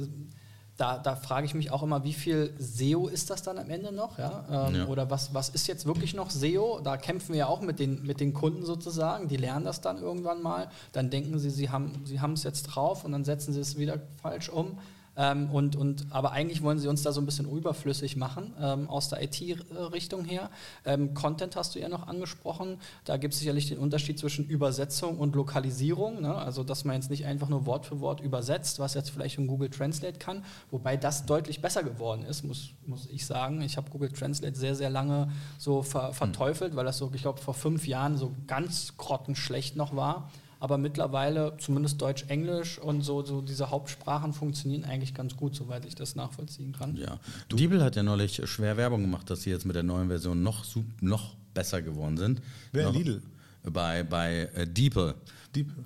da, 0.77 0.97
da 0.97 1.15
frage 1.15 1.45
ich 1.45 1.53
mich 1.53 1.71
auch 1.71 1.83
immer, 1.83 2.03
wie 2.03 2.13
viel 2.13 2.51
SEO 2.57 3.07
ist 3.07 3.29
das 3.29 3.43
dann 3.43 3.59
am 3.59 3.69
Ende 3.69 3.91
noch? 3.91 4.17
Ja? 4.17 4.67
Ähm, 4.69 4.75
ja. 4.75 4.87
Oder 4.87 5.09
was, 5.11 5.33
was 5.33 5.49
ist 5.49 5.67
jetzt 5.67 5.85
wirklich 5.85 6.15
noch 6.15 6.31
SEO? 6.31 6.81
Da 6.83 6.97
kämpfen 6.97 7.33
wir 7.33 7.39
ja 7.39 7.47
auch 7.47 7.61
mit 7.61 7.79
den, 7.79 8.01
mit 8.03 8.19
den 8.19 8.33
Kunden 8.33 8.65
sozusagen, 8.65 9.27
die 9.27 9.37
lernen 9.37 9.65
das 9.65 9.81
dann 9.81 9.99
irgendwann 9.99 10.41
mal, 10.41 10.69
dann 10.91 11.11
denken 11.11 11.37
sie, 11.37 11.51
sie 11.51 11.69
haben 11.69 12.05
sie 12.05 12.15
es 12.15 12.43
jetzt 12.43 12.63
drauf 12.63 13.05
und 13.05 13.11
dann 13.11 13.23
setzen 13.23 13.53
sie 13.53 13.59
es 13.59 13.77
wieder 13.77 13.99
falsch 14.21 14.49
um. 14.49 14.79
Ähm, 15.15 15.49
und, 15.51 15.75
und, 15.75 16.07
aber 16.09 16.31
eigentlich 16.31 16.63
wollen 16.63 16.79
sie 16.79 16.87
uns 16.87 17.03
da 17.03 17.11
so 17.11 17.21
ein 17.21 17.25
bisschen 17.25 17.49
überflüssig 17.49 18.15
machen 18.15 18.53
ähm, 18.59 18.89
aus 18.89 19.09
der 19.09 19.21
IT-Richtung 19.21 20.25
her. 20.25 20.49
Ähm, 20.85 21.13
Content 21.13 21.55
hast 21.55 21.75
du 21.75 21.79
ja 21.79 21.89
noch 21.89 22.07
angesprochen. 22.07 22.79
Da 23.05 23.17
gibt 23.17 23.33
es 23.33 23.39
sicherlich 23.39 23.67
den 23.67 23.77
Unterschied 23.77 24.17
zwischen 24.17 24.45
Übersetzung 24.45 25.19
und 25.19 25.35
Lokalisierung. 25.35 26.21
Ne? 26.21 26.33
Also, 26.33 26.63
dass 26.63 26.83
man 26.83 26.95
jetzt 26.95 27.09
nicht 27.09 27.25
einfach 27.25 27.49
nur 27.49 27.65
Wort 27.65 27.85
für 27.85 27.99
Wort 27.99 28.21
übersetzt, 28.21 28.79
was 28.79 28.95
jetzt 28.95 29.11
vielleicht 29.11 29.35
schon 29.35 29.47
Google 29.47 29.69
Translate 29.69 30.17
kann. 30.17 30.43
Wobei 30.71 30.97
das 30.97 31.25
deutlich 31.25 31.61
besser 31.61 31.83
geworden 31.83 32.23
ist, 32.23 32.43
muss, 32.43 32.71
muss 32.85 33.07
ich 33.11 33.25
sagen. 33.25 33.61
Ich 33.61 33.77
habe 33.77 33.89
Google 33.91 34.11
Translate 34.11 34.55
sehr, 34.55 34.75
sehr 34.75 34.89
lange 34.89 35.31
so 35.57 35.83
ver 35.83 36.13
verteufelt, 36.13 36.75
weil 36.75 36.85
das 36.85 36.97
so, 36.97 37.11
ich 37.13 37.21
glaube, 37.21 37.39
vor 37.39 37.53
fünf 37.53 37.87
Jahren 37.87 38.17
so 38.17 38.33
ganz 38.47 38.97
grottenschlecht 38.97 39.75
noch 39.75 39.95
war. 39.95 40.29
Aber 40.63 40.77
mittlerweile, 40.77 41.57
zumindest 41.57 42.01
Deutsch-Englisch 42.01 42.79
und 42.79 43.01
so, 43.01 43.21
so 43.21 43.41
diese 43.41 43.69
Hauptsprachen 43.69 44.31
funktionieren 44.31 44.85
eigentlich 44.85 45.13
ganz 45.13 45.35
gut, 45.35 45.53
soweit 45.55 45.83
ich 45.83 45.93
das 45.93 46.15
nachvollziehen 46.15 46.71
kann. 46.71 46.95
Ja. 46.95 47.19
Diebel 47.51 47.83
hat 47.83 47.97
ja 47.97 48.03
neulich 48.03 48.41
schwer 48.49 48.77
Werbung 48.77 49.01
gemacht, 49.01 49.29
dass 49.29 49.41
sie 49.41 49.49
jetzt 49.49 49.65
mit 49.65 49.75
der 49.75 49.83
neuen 49.83 50.07
Version 50.07 50.41
noch, 50.41 50.63
noch 51.01 51.35
besser 51.53 51.81
geworden 51.81 52.15
sind. 52.15 52.41
Wer? 52.71 52.85
Noch 52.85 52.93
Lidl? 52.93 53.21
Bei, 53.63 54.03
bei 54.03 54.49
äh, 54.55 54.65
Diepel. 54.65 55.15
Diepel. 55.53 55.83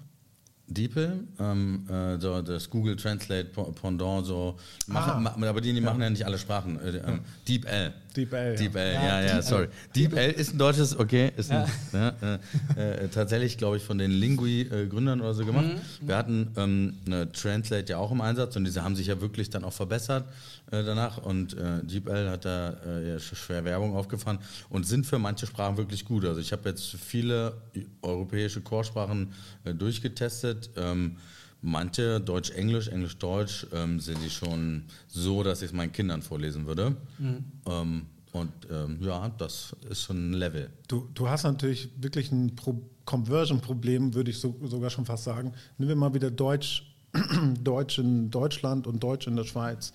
DeepL, 0.68 1.24
ähm, 1.40 1.88
äh, 1.90 2.20
so 2.20 2.42
das 2.42 2.70
Google 2.70 2.98
Translate 2.98 3.46
Pendant, 3.82 4.26
so 4.26 4.58
machen, 4.88 5.26
ah. 5.26 5.34
ma, 5.38 5.48
aber 5.48 5.62
die, 5.62 5.74
die 5.74 5.80
machen 5.80 6.02
ja 6.02 6.10
nicht 6.10 6.26
alle 6.26 6.38
Sprachen. 6.38 6.78
Äh, 6.82 6.98
ähm, 6.98 7.22
DeepL. 7.48 7.94
DeepL. 8.18 8.56
DeepL, 8.56 8.94
ja, 8.94 9.22
ja, 9.22 9.26
ja 9.26 9.42
sorry. 9.42 9.68
DeepL 9.96 10.32
ist 10.32 10.54
ein 10.54 10.58
deutsches, 10.58 10.98
okay, 10.98 11.32
ist 11.38 11.52
ein, 11.52 11.66
ja. 11.94 12.14
äh, 12.78 13.06
äh, 13.06 13.08
tatsächlich, 13.10 13.58
glaube 13.58 13.78
ich, 13.78 13.84
von 13.84 13.98
den 13.98 14.12
Lingui-Gründern 14.12 15.22
oder 15.22 15.34
so 15.34 15.46
gemacht. 15.46 15.68
Mhm. 15.68 16.08
Wir 16.08 16.18
hatten 16.18 16.52
ähm, 16.58 16.94
eine 17.06 17.32
Translate 17.32 17.92
ja 17.92 17.98
auch 17.98 18.12
im 18.12 18.22
Einsatz 18.22 18.56
und 18.56 18.66
diese 18.66 18.84
haben 18.84 18.96
sich 18.96 19.08
ja 19.08 19.22
wirklich 19.22 19.50
dann 19.50 19.64
auch 19.64 19.74
verbessert 19.74 20.26
äh, 20.72 20.84
danach 20.84 21.18
und 21.20 21.54
äh, 21.54 21.84
DeepL 21.84 22.30
hat 22.30 22.46
da 22.46 22.76
ja, 23.06 23.20
schwer 23.20 23.64
Werbung 23.64 23.96
aufgefahren 23.96 24.40
und 24.70 24.86
sind 24.86 25.06
für 25.06 25.20
manche 25.20 25.46
Sprachen 25.46 25.78
wirklich 25.78 26.06
gut. 26.06 26.26
Also 26.26 26.42
ich 26.42 26.52
habe 26.52 26.70
jetzt 26.70 26.96
viele 26.96 27.54
europäische 28.02 28.62
Chorsprachen 28.62 29.34
durchgetestet. 29.64 30.72
Ähm, 30.76 31.18
Manche 31.62 32.20
Deutsch-Englisch, 32.22 32.88
Englisch-Deutsch 32.88 33.68
ähm, 33.74 34.00
sind 34.00 34.20
die 34.24 34.30
schon 34.30 34.84
so, 35.08 35.44
dass 35.44 35.62
ich 35.62 35.68
es 35.70 35.74
meinen 35.74 35.92
Kindern 35.92 36.22
vorlesen 36.22 36.66
würde. 36.66 36.96
Mhm. 37.18 37.46
Ähm, 37.68 38.06
Und 38.34 38.52
ähm, 38.70 38.98
ja, 39.02 39.30
das 39.38 39.76
ist 39.90 40.04
schon 40.04 40.30
ein 40.30 40.34
Level. 40.34 40.70
Du, 40.88 41.08
du 41.14 41.28
hast 41.28 41.44
natürlich 41.44 41.90
wirklich 41.98 42.32
ein 42.32 42.56
Pro 42.56 42.82
Conversion-Problem, 43.06 44.14
würde 44.14 44.32
ich 44.32 44.40
so, 44.40 44.54
sogar 44.66 44.90
schon 44.90 45.06
fast 45.06 45.24
sagen. 45.24 45.54
Nehmen 45.78 45.90
wir 45.90 45.96
mal 45.96 46.14
wieder 46.14 46.30
Deutsch 46.30 46.84
Deutsch 47.64 48.00
in 48.00 48.30
Deutschland 48.30 48.86
und 48.86 49.02
Deutsch 49.02 49.28
in 49.28 49.36
der 49.38 49.46
Schweiz. 49.46 49.94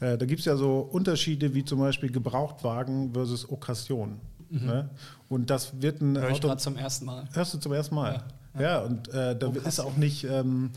Äh, 0.00 0.16
da 0.16 0.24
gibt 0.26 0.40
es 0.40 0.46
ja 0.46 0.56
so 0.56 0.80
Unterschiede 0.80 1.54
wie 1.54 1.64
zum 1.64 1.78
Beispiel 1.78 2.10
Gebrauchtwagen 2.10 3.12
versus 3.12 3.48
Okkasion. 3.48 4.18
Mhm. 4.50 4.66
Ne? 4.66 4.90
Und 5.28 5.50
das 5.50 5.80
wird 5.82 6.00
ein 6.00 6.16
Hör 6.16 6.30
ich 6.30 6.42
Auto. 6.42 6.54
zum 6.56 6.76
ersten 6.76 7.04
Mal. 7.04 7.28
Hörst 7.32 7.52
du 7.54 7.58
zum 7.58 7.72
ersten 7.72 7.94
Mal? 7.94 8.24
Ja, 8.54 8.60
ja. 8.60 8.62
ja 8.62 8.80
und 8.80 9.08
äh, 9.08 9.38
da 9.38 9.46
Okkasion. 9.48 9.68
ist 9.68 9.80
auch 9.80 9.96
nicht. 9.96 10.24
Ähm, 10.24 10.70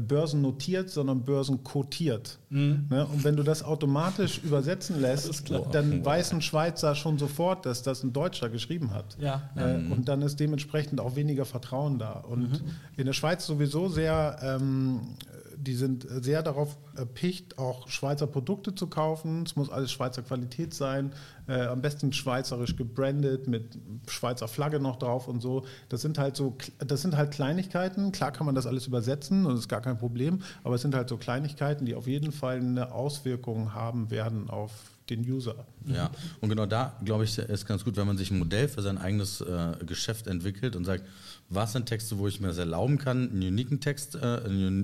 börsennotiert, 0.00 0.90
sondern 0.90 1.24
börsenkotiert. 1.24 2.38
Mhm. 2.50 2.86
Ne? 2.90 3.06
Und 3.06 3.24
wenn 3.24 3.36
du 3.36 3.42
das 3.42 3.62
automatisch 3.62 4.38
übersetzen 4.42 5.00
lässt, 5.00 5.50
dann 5.72 6.04
weiß 6.04 6.32
ein 6.32 6.42
Schweizer 6.42 6.94
schon 6.94 7.18
sofort, 7.18 7.66
dass 7.66 7.82
das 7.82 8.02
ein 8.02 8.12
Deutscher 8.12 8.48
geschrieben 8.48 8.92
hat. 8.92 9.16
Ja. 9.18 9.50
Äh, 9.56 9.78
mhm. 9.78 9.92
Und 9.92 10.08
dann 10.08 10.22
ist 10.22 10.40
dementsprechend 10.40 11.00
auch 11.00 11.16
weniger 11.16 11.44
Vertrauen 11.44 11.98
da. 11.98 12.12
Und 12.12 12.50
mhm. 12.50 12.70
in 12.96 13.06
der 13.06 13.12
Schweiz 13.12 13.46
sowieso 13.46 13.88
sehr 13.88 14.38
ähm, 14.42 15.00
die 15.56 15.74
sind 15.74 16.06
sehr 16.08 16.42
darauf 16.42 16.76
erpicht, 16.96 17.58
auch 17.58 17.88
Schweizer 17.88 18.26
Produkte 18.26 18.74
zu 18.74 18.86
kaufen. 18.86 19.42
Es 19.44 19.56
muss 19.56 19.70
alles 19.70 19.92
Schweizer 19.92 20.22
Qualität 20.22 20.74
sein, 20.74 21.12
äh, 21.46 21.66
am 21.66 21.82
besten 21.82 22.12
schweizerisch 22.12 22.76
gebrandet 22.76 23.48
mit 23.48 23.78
Schweizer 24.08 24.48
Flagge 24.48 24.80
noch 24.80 24.96
drauf 24.96 25.28
und 25.28 25.40
so. 25.40 25.64
Das 25.88 26.02
sind 26.02 26.18
halt 26.18 26.36
so, 26.36 26.56
das 26.78 27.02
sind 27.02 27.16
halt 27.16 27.32
Kleinigkeiten. 27.32 28.12
Klar 28.12 28.32
kann 28.32 28.46
man 28.46 28.54
das 28.54 28.66
alles 28.66 28.86
übersetzen 28.86 29.46
und 29.46 29.52
das 29.52 29.60
ist 29.60 29.68
gar 29.68 29.80
kein 29.80 29.98
Problem, 29.98 30.40
aber 30.62 30.76
es 30.76 30.82
sind 30.82 30.94
halt 30.94 31.08
so 31.08 31.16
Kleinigkeiten, 31.16 31.86
die 31.86 31.94
auf 31.94 32.06
jeden 32.06 32.32
Fall 32.32 32.56
eine 32.56 32.92
Auswirkung 32.92 33.74
haben 33.74 34.10
werden 34.10 34.50
auf 34.50 34.93
den 35.10 35.20
User. 35.30 35.66
Ja, 35.86 36.10
und 36.40 36.48
genau 36.48 36.66
da, 36.66 36.98
glaube 37.04 37.24
ich, 37.24 37.36
ist 37.38 37.66
ganz 37.66 37.84
gut, 37.84 37.96
wenn 37.96 38.06
man 38.06 38.16
sich 38.16 38.30
ein 38.30 38.38
Modell 38.38 38.68
für 38.68 38.82
sein 38.82 38.98
eigenes 38.98 39.40
äh, 39.40 39.76
Geschäft 39.84 40.26
entwickelt 40.26 40.76
und 40.76 40.84
sagt, 40.84 41.04
was 41.48 41.72
sind 41.72 41.86
Texte, 41.86 42.18
wo 42.18 42.26
ich 42.26 42.40
mir 42.40 42.48
das 42.48 42.58
erlauben 42.58 42.98
kann, 42.98 43.30
einen 43.30 43.42
uniken 43.42 43.80
Text, 43.80 44.16
äh, 44.16 44.40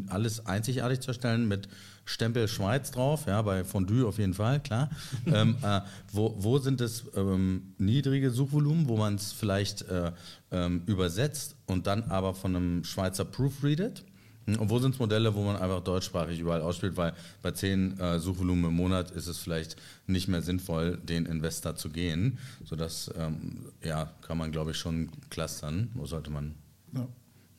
alles 0.08 0.46
einzigartig 0.46 1.00
zu 1.00 1.08
erstellen 1.08 1.48
mit 1.48 1.68
Stempel 2.04 2.48
Schweiz 2.48 2.90
drauf, 2.90 3.26
ja, 3.26 3.40
bei 3.42 3.64
Fondue 3.64 4.06
auf 4.06 4.18
jeden 4.18 4.34
Fall, 4.34 4.60
klar. 4.60 4.90
ähm, 5.26 5.56
äh, 5.62 5.80
wo, 6.12 6.34
wo 6.38 6.58
sind 6.58 6.80
es 6.80 7.04
ähm, 7.14 7.74
niedrige 7.78 8.30
Suchvolumen, 8.30 8.88
wo 8.88 8.96
man 8.96 9.14
es 9.14 9.32
vielleicht 9.32 9.82
äh, 9.82 10.12
ähm, 10.50 10.82
übersetzt 10.86 11.56
und 11.66 11.86
dann 11.86 12.04
aber 12.04 12.34
von 12.34 12.56
einem 12.56 12.84
Schweizer 12.84 13.24
proofreadet? 13.24 14.04
Und 14.46 14.70
wo 14.70 14.78
sind 14.78 14.94
es 14.94 14.98
Modelle, 14.98 15.34
wo 15.34 15.42
man 15.44 15.56
einfach 15.56 15.80
deutschsprachig 15.82 16.38
überall 16.40 16.62
ausspielt, 16.62 16.96
weil 16.96 17.12
bei 17.42 17.52
10 17.52 17.98
äh, 17.98 18.18
Suchvolumen 18.18 18.66
im 18.66 18.76
Monat 18.76 19.10
ist 19.10 19.26
es 19.26 19.38
vielleicht 19.38 19.76
nicht 20.06 20.28
mehr 20.28 20.42
sinnvoll, 20.42 20.96
den 20.98 21.26
Investor 21.26 21.76
zu 21.76 21.90
gehen. 21.90 22.38
Sodass, 22.64 23.10
ähm, 23.16 23.66
ja, 23.82 24.10
kann 24.22 24.38
man, 24.38 24.50
glaube 24.50 24.72
ich, 24.72 24.76
schon 24.76 25.10
clustern. 25.28 25.90
Wo 25.94 26.06
sollte 26.06 26.30
man. 26.30 26.54
Ja. 26.92 27.06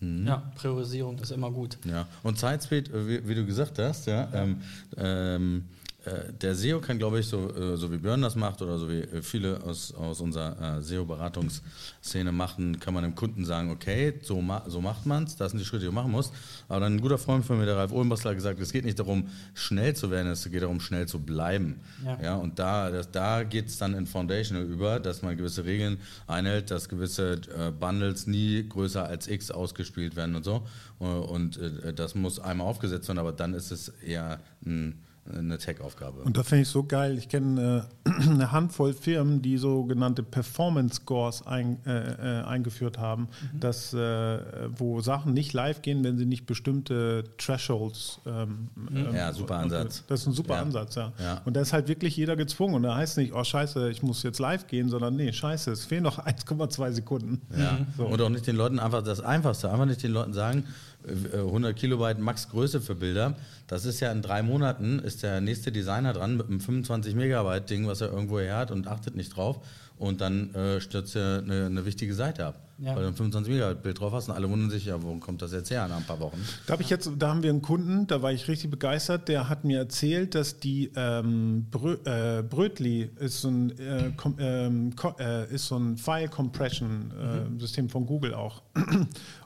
Mhm. 0.01 0.27
ja. 0.27 0.51
Priorisierung 0.55 1.17
ist 1.19 1.31
immer 1.31 1.51
gut. 1.51 1.77
Ja, 1.85 2.07
und 2.23 2.38
Zeitspeed, 2.38 2.89
äh, 2.89 3.07
wie, 3.07 3.27
wie, 3.27 3.35
du 3.35 3.45
gesagt 3.45 3.77
hast, 3.79 4.07
ja, 4.07 4.27
ähm, 4.33 4.61
ähm, 4.97 5.63
äh, 5.80 5.80
der 6.41 6.55
SEO 6.55 6.79
kann, 6.79 6.98
glaube 6.98 7.20
ich, 7.20 7.27
so, 7.27 7.48
äh, 7.55 7.77
so 7.77 7.91
wie 7.91 7.98
Björn 7.98 8.22
das 8.24 8.36
macht 8.36 8.62
oder 8.63 8.79
so 8.79 8.89
wie 8.89 9.01
äh, 9.01 9.22
viele 9.22 9.62
aus, 9.63 9.93
aus 9.93 10.20
unserer 10.20 10.81
SEO-Beratungsszene 10.81 12.31
machen, 12.31 12.79
kann 12.79 12.96
man 12.96 13.03
dem 13.03 13.13
Kunden 13.13 13.46
sagen, 13.46 13.70
okay, 13.70 14.15
so, 14.24 14.41
ma 14.41 14.63
so 14.67 14.81
macht 14.81 15.05
man 15.05 15.25
es, 15.25 15.36
das 15.36 15.51
sind 15.51 15.60
die 15.60 15.65
Schritte, 15.65 15.81
die 15.81 15.86
du 15.88 15.91
machen 15.91 16.12
musst. 16.12 16.34
Aber 16.67 16.79
dann 16.79 16.96
ein 16.96 17.01
guter 17.01 17.20
Freund 17.20 17.46
von 17.46 17.60
mir, 17.60 17.67
der 17.67 17.77
Ralf 17.77 17.91
Ohlenbastler, 17.91 18.31
hat 18.31 18.38
gesagt, 18.38 18.60
es 18.60 18.72
geht 18.72 18.84
nicht 18.84 18.98
darum, 18.98 19.29
schnell 19.53 19.96
zu 19.96 20.10
werden, 20.10 20.31
es 20.31 20.50
geht 20.50 20.63
darum, 20.63 20.79
schnell 20.79 21.08
zu 21.08 21.20
bleiben. 21.20 21.79
Ja. 22.03 22.20
ja 22.22 22.36
und 22.36 22.58
da, 22.58 22.89
da 23.03 23.43
geht 23.43 23.67
es 23.67 23.77
dann 23.77 23.93
in 23.93 24.08
Foundational 24.08 24.63
über, 24.65 25.00
dass 25.00 25.22
man 25.22 25.38
gewisse 25.38 25.65
Regeln 25.65 26.00
einhält, 26.25 26.72
dass 26.72 26.89
gewisse 26.89 27.34
äh, 27.34 27.70
Bundles 27.70 28.25
nie 28.25 28.67
größer 28.67 29.05
als 29.05 29.27
X 29.27 29.51
ausgespielt 29.51 30.15
werden 30.15 30.36
und 30.36 30.43
so. 30.43 30.65
Und 30.98 31.58
äh, 31.58 31.93
das 31.93 32.15
muss 32.15 32.39
einmal 32.39 32.65
aufgesetzt 32.65 33.08
werden, 33.08 33.20
aber 33.20 33.34
dann 33.34 33.53
ist 33.53 33.72
es 33.72 33.89
eher 34.03 34.39
ein 34.65 34.96
eine 35.29 35.57
Tech-Aufgabe. 35.57 36.21
Und 36.21 36.35
da 36.35 36.43
finde 36.43 36.63
ich 36.63 36.69
so 36.69 36.83
geil. 36.83 37.17
Ich 37.17 37.29
kenne 37.29 37.87
äh, 38.05 38.09
eine 38.29 38.51
Handvoll 38.51 38.93
Firmen, 38.93 39.41
die 39.41 39.57
sogenannte 39.57 40.23
Performance 40.23 40.95
Scores 40.95 41.45
ein, 41.45 41.77
äh, 41.85 42.39
äh, 42.39 42.43
eingeführt 42.43 42.97
haben, 42.97 43.27
mhm. 43.53 43.59
dass, 43.59 43.93
äh, 43.93 44.39
wo 44.75 45.01
Sachen 45.01 45.33
nicht 45.33 45.53
live 45.53 45.81
gehen, 45.81 46.03
wenn 46.03 46.17
sie 46.17 46.25
nicht 46.25 46.45
bestimmte 46.45 47.23
Thresholds. 47.37 48.19
Ähm, 48.25 48.69
mhm. 48.75 49.13
ja, 49.13 49.31
super 49.31 49.57
Ansatz. 49.57 50.03
Das 50.07 50.21
ist 50.21 50.27
ein 50.27 50.33
super 50.33 50.55
ja. 50.55 50.61
Ansatz, 50.61 50.95
ja. 50.95 51.13
ja. 51.19 51.41
Und 51.45 51.55
da 51.55 51.61
ist 51.61 51.71
halt 51.71 51.87
wirklich 51.87 52.17
jeder 52.17 52.35
gezwungen. 52.35 52.75
Und 52.75 52.83
da 52.83 52.95
heißt 52.95 53.13
es 53.13 53.17
nicht, 53.17 53.33
oh 53.33 53.43
Scheiße, 53.43 53.91
ich 53.91 54.01
muss 54.01 54.23
jetzt 54.23 54.39
live 54.39 54.67
gehen, 54.67 54.89
sondern 54.89 55.15
nee, 55.15 55.31
Scheiße, 55.31 55.71
es 55.71 55.85
fehlen 55.85 56.03
noch 56.03 56.19
1,2 56.25 56.91
Sekunden. 56.91 57.41
Ja. 57.55 57.77
So. 57.96 58.07
Und 58.07 58.22
auch 58.22 58.29
nicht 58.29 58.48
den 58.48 58.55
Leuten 58.55 58.79
einfach 58.79 59.03
das 59.03 59.22
Einfachste, 59.22 59.72
einfach 59.72 59.85
nicht 59.85 60.01
den 60.01 60.11
Leuten 60.11 60.33
sagen, 60.33 60.65
100 61.07 61.75
Kilobyte 61.75 62.19
Max 62.19 62.50
Größe 62.50 62.81
für 62.81 62.96
Bilder. 62.96 63.35
Das 63.67 63.85
ist 63.85 64.00
ja 64.00 64.11
in 64.11 64.22
drei 64.22 64.43
Monaten, 64.43 65.00
ist 65.11 65.24
der 65.24 65.41
nächste 65.41 65.71
Designer 65.74 66.13
dran 66.13 66.37
mit 66.37 66.47
einem 66.47 66.61
25 66.61 67.15
Megabyte 67.15 67.69
Ding, 67.69 67.85
was 67.85 68.00
er 68.00 68.11
irgendwo 68.11 68.39
her 68.39 68.55
hat 68.55 68.71
und 68.71 68.87
achtet 68.87 69.15
nicht 69.15 69.35
drauf. 69.35 69.59
Und 70.01 70.20
dann 70.20 70.51
äh, 70.55 70.81
stürzt 70.81 71.16
er 71.16 71.44
eine, 71.44 71.68
eine 71.68 71.85
wichtige 71.85 72.16
Seite 72.16 72.48
ab. 72.48 72.59
Ja. 72.79 72.96
Weil 72.96 73.03
du 73.03 73.09
ein 73.09 73.14
25 73.14 73.53
Megabyte 73.53 73.83
Bild 73.83 74.00
drauf 74.00 74.11
hast 74.11 74.29
und 74.29 74.33
alle 74.33 74.50
wundern 74.50 74.72
sich, 74.72 74.85
ja, 74.85 75.03
wo 75.03 75.14
kommt 75.18 75.44
das 75.44 75.51
jetzt 75.51 75.70
her 75.70 75.87
nach 75.87 75.98
ein 75.98 76.03
paar 76.03 76.20
Wochen? 76.20 76.44
Da, 76.66 76.75
ich 76.79 76.90
jetzt, 76.90 77.11
da 77.20 77.29
haben 77.29 77.44
wir 77.44 77.51
einen 77.51 77.61
Kunden, 77.61 78.07
da 78.07 78.24
war 78.24 78.31
ich 78.31 78.48
richtig 78.48 78.72
begeistert, 78.72 79.27
der 79.27 79.48
hat 79.50 79.64
mir 79.64 79.77
erzählt, 79.77 80.33
dass 80.33 80.59
die 80.59 80.92
ähm, 80.96 81.68
Brö, 81.70 81.98
äh, 82.05 82.42
Brötli 82.42 83.11
ist 83.20 83.42
so 83.42 83.50
ein, 83.50 83.77
äh, 83.77 84.11
ähm, 84.40 84.96
äh, 85.20 85.53
ist 85.53 85.68
so 85.68 85.77
ein 85.77 85.98
File 85.98 86.29
Compression 86.29 87.14
äh, 87.16 87.50
mhm. 87.50 87.59
System 87.59 87.87
von 87.87 88.07
Google 88.07 88.33
auch. 88.33 88.64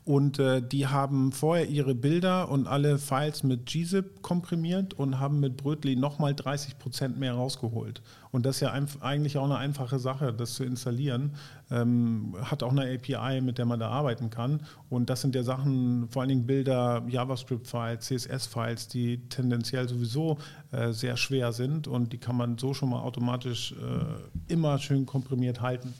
Und 0.05 0.37
äh, 0.39 0.61
die 0.61 0.87
haben 0.87 1.31
vorher 1.31 1.67
ihre 1.67 1.95
Bilder 1.95 2.49
und 2.49 2.67
alle 2.67 2.99
Files 2.99 3.41
mit 3.41 3.65
gzip 3.65 4.21
komprimiert 4.21 4.93
und 4.93 5.19
haben 5.19 5.39
mit 5.39 5.57
Brötli 5.57 5.95
nochmal 5.95 6.35
30 6.35 6.77
Prozent 6.77 7.17
mehr 7.17 7.33
rausgeholt. 7.33 8.03
Und 8.31 8.45
das 8.45 8.57
ist 8.57 8.61
ja 8.61 8.71
eigentlich 8.71 9.37
auch 9.39 9.45
eine 9.45 9.57
einfache 9.57 9.97
Sache, 9.97 10.31
das 10.45 10.55
zu 10.55 10.63
installieren. 10.63 11.35
Ähm, 11.71 12.35
hat 12.41 12.63
auch 12.63 12.71
eine 12.71 12.93
API, 12.93 13.41
mit 13.41 13.57
der 13.57 13.65
man 13.65 13.79
da 13.79 13.89
arbeiten 13.89 14.29
kann. 14.29 14.61
Und 14.89 15.09
das 15.09 15.21
sind 15.21 15.35
ja 15.35 15.43
Sachen, 15.43 16.07
vor 16.09 16.21
allen 16.21 16.29
Dingen 16.29 16.45
Bilder, 16.45 17.03
JavaScript-Files, 17.07 18.05
CSS-Files, 18.05 18.87
die 18.87 19.27
tendenziell 19.29 19.89
sowieso 19.89 20.37
äh, 20.71 20.91
sehr 20.91 21.17
schwer 21.17 21.51
sind 21.53 21.87
und 21.87 22.13
die 22.13 22.17
kann 22.17 22.37
man 22.37 22.57
so 22.57 22.73
schon 22.73 22.89
mal 22.89 23.01
automatisch 23.01 23.73
äh, 23.73 24.53
immer 24.53 24.77
schön 24.79 25.05
komprimiert 25.05 25.61
halten. 25.61 25.93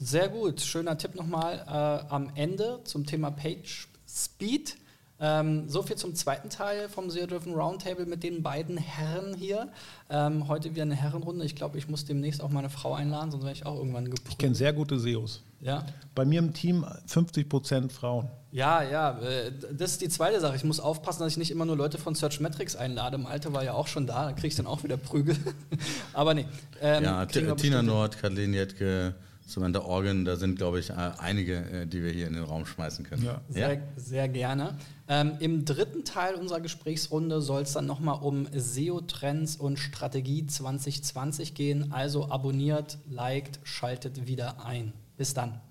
Sehr 0.00 0.28
gut. 0.28 0.60
Schöner 0.60 0.96
Tipp 0.96 1.14
nochmal 1.16 1.64
äh, 1.66 2.12
am 2.12 2.30
Ende 2.36 2.80
zum 2.84 3.04
Thema 3.04 3.30
Page 3.30 3.88
Speed. 4.08 4.76
Ähm, 5.20 5.68
so 5.68 5.82
viel 5.82 5.96
zum 5.96 6.14
zweiten 6.14 6.48
Teil 6.48 6.88
vom 6.88 7.10
Zero 7.10 7.26
Driven 7.26 7.54
Roundtable 7.54 8.06
mit 8.06 8.22
den 8.22 8.42
beiden 8.42 8.76
Herren 8.76 9.34
hier. 9.34 9.68
Ähm, 10.10 10.46
heute 10.46 10.70
wieder 10.70 10.82
eine 10.82 10.94
Herrenrunde. 10.94 11.44
Ich 11.44 11.56
glaube, 11.56 11.76
ich 11.76 11.88
muss 11.88 12.04
demnächst 12.04 12.40
auch 12.40 12.50
meine 12.50 12.70
Frau 12.70 12.94
einladen, 12.94 13.30
sonst 13.30 13.44
werde 13.44 13.56
ich 13.56 13.66
auch 13.66 13.76
irgendwann 13.76 14.04
geprüft. 14.04 14.28
Ich 14.30 14.38
kenne 14.38 14.54
sehr 14.54 14.72
gute 14.72 14.98
SEOs. 14.98 15.42
Ja. 15.60 15.84
Bei 16.14 16.24
mir 16.24 16.38
im 16.38 16.54
Team 16.54 16.86
50 17.06 17.48
Prozent 17.48 17.92
Frauen. 17.92 18.28
Ja, 18.52 18.82
ja, 18.82 19.18
äh, 19.18 19.50
das 19.72 19.92
ist 19.92 20.02
die 20.02 20.08
zweite 20.08 20.40
Sache. 20.40 20.54
Ich 20.54 20.64
muss 20.64 20.78
aufpassen, 20.78 21.20
dass 21.20 21.32
ich 21.32 21.36
nicht 21.36 21.50
immer 21.50 21.64
nur 21.64 21.76
Leute 21.76 21.98
von 21.98 22.14
Search 22.14 22.38
Metrics 22.38 22.76
einlade. 22.76 23.18
Malte 23.18 23.52
war 23.52 23.64
ja 23.64 23.72
auch 23.72 23.88
schon 23.88 24.06
da, 24.06 24.26
da 24.26 24.32
kriege 24.32 24.46
ich 24.48 24.56
dann 24.56 24.66
auch 24.66 24.84
wieder 24.84 24.96
Prügel. 24.96 25.36
Aber 26.12 26.32
nee. 26.34 26.46
Ähm, 26.80 27.02
ja, 27.02 27.26
Tina 27.26 27.82
Nord, 27.82 28.18
Kathleen 28.18 28.54
Jetke, 28.54 29.14
Samantha 29.48 29.80
Organ, 29.80 30.26
da 30.26 30.36
sind, 30.36 30.56
glaube 30.56 30.78
ich, 30.78 30.90
äh, 30.90 30.94
einige, 31.18 31.56
äh, 31.56 31.86
die 31.86 32.02
wir 32.02 32.10
hier 32.10 32.26
in 32.26 32.34
den 32.34 32.44
Raum 32.44 32.66
schmeißen 32.66 33.04
können. 33.06 33.24
Ja. 33.24 33.40
Sehr, 33.48 33.74
ja? 33.74 33.80
sehr 33.96 34.28
gerne. 34.28 34.76
Ähm, 35.08 35.32
Im 35.40 35.64
dritten 35.64 36.04
Teil 36.04 36.34
unserer 36.34 36.60
Gesprächsrunde 36.60 37.40
soll 37.40 37.62
es 37.62 37.72
dann 37.72 37.86
nochmal 37.86 38.18
um 38.22 38.46
SEO-Trends 38.52 39.56
und 39.56 39.78
Strategie 39.78 40.46
2020 40.46 41.54
gehen. 41.54 41.92
Also 41.92 42.30
abonniert, 42.30 42.98
liked, 43.08 43.60
schaltet 43.62 44.26
wieder 44.26 44.66
ein. 44.66 44.92
Bis 45.16 45.32
dann. 45.32 45.62